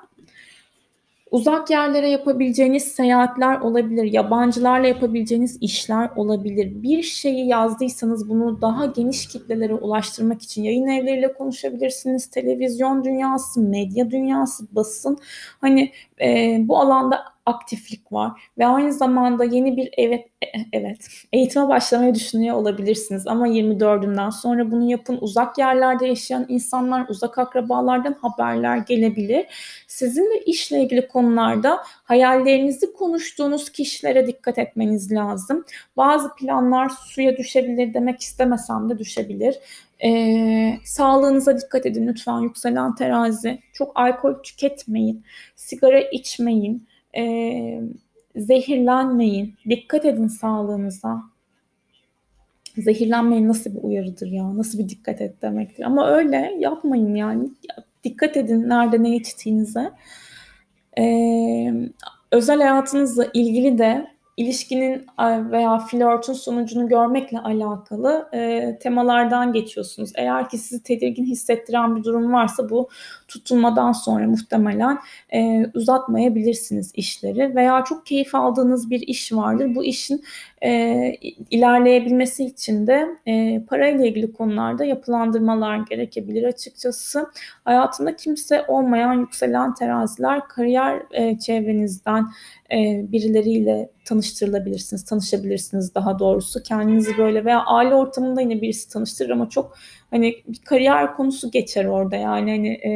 uzak 1.31 1.71
yerlere 1.71 2.09
yapabileceğiniz 2.11 2.83
seyahatler 2.83 3.61
olabilir, 3.61 4.05
yabancılarla 4.05 4.87
yapabileceğiniz 4.87 5.59
işler 5.61 6.11
olabilir. 6.17 6.83
Bir 6.83 7.03
şeyi 7.03 7.47
yazdıysanız 7.47 8.29
bunu 8.29 8.61
daha 8.61 8.87
geniş 8.87 9.27
kitlelere 9.27 9.75
ulaştırmak 9.75 10.43
için 10.43 10.63
yayın 10.63 10.87
evleriyle 10.87 11.33
konuşabilirsiniz. 11.33 12.27
Televizyon 12.27 13.05
dünyası, 13.05 13.61
medya 13.61 14.11
dünyası, 14.11 14.65
basın. 14.73 15.19
Hani 15.61 15.93
e, 16.21 16.59
bu 16.61 16.79
alanda 16.79 17.37
aktiflik 17.47 18.13
var 18.13 18.33
ve 18.59 18.67
aynı 18.67 18.93
zamanda 18.93 19.45
yeni 19.45 19.77
bir 19.77 19.91
evet 19.99 20.29
evet 20.73 21.09
eğitime 21.33 21.69
başlamayı 21.69 22.15
düşünüyor 22.15 22.57
olabilirsiniz 22.57 23.27
ama 23.27 23.49
24'ünden 23.49 24.31
sonra 24.31 24.71
bunu 24.71 24.91
yapın. 24.91 25.19
Uzak 25.21 25.59
yerlerde 25.59 26.07
yaşayan 26.07 26.47
insanlar, 26.49 27.09
uzak 27.09 27.39
akrabalardan 27.39 28.17
haberler 28.21 28.77
gelebilir. 28.77 29.47
Sizin 29.87 30.25
de 30.25 30.45
işle 30.45 30.83
ilgili 30.83 31.09
konularda 31.09 31.83
hayallerinizi 32.05 32.93
konuştuğunuz 32.93 33.71
kişilere 33.73 34.27
dikkat 34.27 34.59
etmeniz 34.59 35.13
lazım. 35.13 35.65
Bazı 35.97 36.35
planlar 36.35 36.89
suya 36.89 37.37
düşebilir 37.37 37.95
demek 37.95 38.21
istemesem 38.21 38.91
de 38.91 38.99
düşebilir. 38.99 39.59
Ee, 40.05 40.79
sağlığınıza 40.85 41.61
dikkat 41.61 41.87
edin 41.87 42.07
lütfen 42.07 42.41
yükselen 42.41 42.95
terazi. 42.95 43.59
Çok 43.73 43.93
alkol 44.01 44.35
tüketmeyin, 44.43 45.25
sigara 45.57 46.01
içmeyin 46.01 46.87
e, 47.17 47.81
zehirlenmeyin. 48.37 49.55
Dikkat 49.69 50.05
edin 50.05 50.29
sağlığınıza. 50.29 51.23
Zehirlenmeyin 52.79 53.49
nasıl 53.49 53.75
bir 53.75 53.83
uyarıdır 53.83 54.27
ya? 54.27 54.57
Nasıl 54.57 54.79
bir 54.79 54.89
dikkat 54.89 55.21
et 55.21 55.43
demektir. 55.43 55.85
Ama 55.85 56.09
öyle 56.09 56.57
yapmayın 56.59 57.15
yani. 57.15 57.49
Dikkat 58.05 58.37
edin 58.37 58.69
nerede 58.69 59.03
ne 59.03 59.17
içtiğinize. 59.17 59.93
Ee, 60.99 61.73
özel 62.33 62.59
hayatınızla 62.59 63.27
ilgili 63.35 63.79
de 63.79 64.16
ilişkinin 64.37 65.07
veya 65.51 65.79
flörtün 65.79 66.33
sonucunu 66.33 66.89
görmekle 66.89 67.39
alakalı 67.39 68.29
e, 68.33 68.79
temalardan 68.79 69.53
geçiyorsunuz. 69.53 70.13
Eğer 70.15 70.49
ki 70.49 70.59
sizi 70.59 70.83
tedirgin 70.83 71.25
hissettiren 71.25 71.97
bir 71.97 72.05
durum 72.05 72.33
varsa 72.33 72.71
bu 72.71 72.89
tutulmadan 73.29 73.93
sonra 73.93 74.27
muhtemelen 74.27 74.99
e, 75.35 75.67
uzatmayabilirsiniz 75.75 76.93
işleri 76.95 77.57
veya 77.57 77.85
çok 77.85 78.07
keyif 78.07 78.35
aldığınız 78.35 78.91
bir 78.91 79.01
iş 79.01 79.33
vardır. 79.33 79.75
Bu 79.75 79.85
işin 79.85 80.25
e, 80.65 81.13
ilerleyebilmesi 81.51 82.45
için 82.45 82.87
de 82.87 83.09
e, 83.27 83.63
parayla 83.69 84.07
ilgili 84.07 84.33
konularda 84.33 84.85
yapılandırmalar 84.85 85.77
gerekebilir 85.79 86.45
açıkçası. 86.45 87.31
Hayatında 87.65 88.17
kimse 88.17 88.65
olmayan 88.69 89.13
yükselen 89.13 89.75
teraziler 89.75 90.49
kariyer 90.49 91.03
e, 91.11 91.39
çevrenizden 91.39 92.27
e, 92.73 93.05
birileriyle 93.13 93.91
tanıştırılabilirsiniz, 94.05 95.05
tanışabilirsiniz 95.05 95.95
daha 95.95 96.19
doğrusu. 96.19 96.63
Kendinizi 96.63 97.19
böyle 97.19 97.45
veya 97.45 97.65
aile 97.65 97.95
ortamında 97.95 98.41
yine 98.41 98.63
birisi 98.63 98.89
tanıştırır 98.89 99.31
ama 99.31 99.49
çok 99.49 99.77
hani 100.17 100.43
bir 100.47 100.59
kariyer 100.59 101.17
konusu 101.17 101.51
geçer 101.51 101.85
orada 101.85 102.17
yani 102.17 102.51
hani 102.51 102.69
e, 102.69 102.93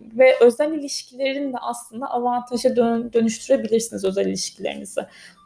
ve 0.00 0.34
özel 0.40 0.72
ilişkilerin 0.72 1.52
de 1.52 1.56
aslında 1.60 2.10
avantaja 2.10 2.76
dön, 2.76 3.12
dönüştürebilirsiniz 3.12 4.04
özel 4.04 4.26
ilişkilerinizi. 4.26 5.00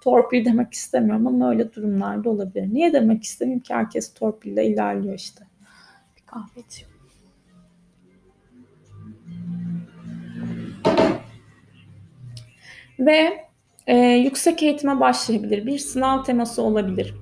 Torpil 0.04 0.44
demek 0.44 0.72
istemiyorum 0.72 1.26
ama 1.26 1.50
öyle 1.50 1.72
durumlarda 1.72 2.30
olabilir. 2.30 2.74
Niye 2.74 2.92
demek 2.92 3.24
istemeyeyim 3.24 3.62
ki 3.62 3.74
herkes 3.74 4.14
torpille 4.14 4.66
ilerliyor 4.66 5.14
işte. 5.14 5.44
Bir 6.16 6.26
kahve 6.26 6.60
içiyorum. 6.68 6.98
Ve 12.98 13.44
e, 13.86 13.96
yüksek 13.96 14.62
eğitime 14.62 15.00
başlayabilir. 15.00 15.66
Bir 15.66 15.78
sınav 15.78 16.24
teması 16.24 16.62
olabilir. 16.62 17.14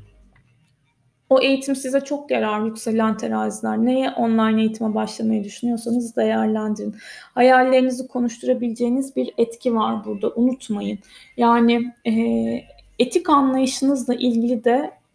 O 1.31 1.41
eğitim 1.41 1.77
size 1.77 2.01
çok 2.01 2.31
yarar 2.31 2.65
yükselen 2.65 3.17
teraziler. 3.17 3.79
Neye 3.79 4.11
online 4.11 4.61
eğitime 4.61 4.95
başlamayı 4.95 5.45
düşünüyorsanız 5.45 6.17
değerlendirin. 6.17 6.95
Hayallerinizi 7.35 8.09
konuşturabileceğiniz 8.09 9.17
bir 9.17 9.35
etki 9.39 9.75
var 9.75 10.05
burada. 10.05 10.33
Unutmayın. 10.35 10.99
Yani 11.37 11.93
e, 12.07 12.13
etik 12.99 13.31
anlayışınızla 13.31 14.15
ilgili 14.15 14.65
de 14.65 14.91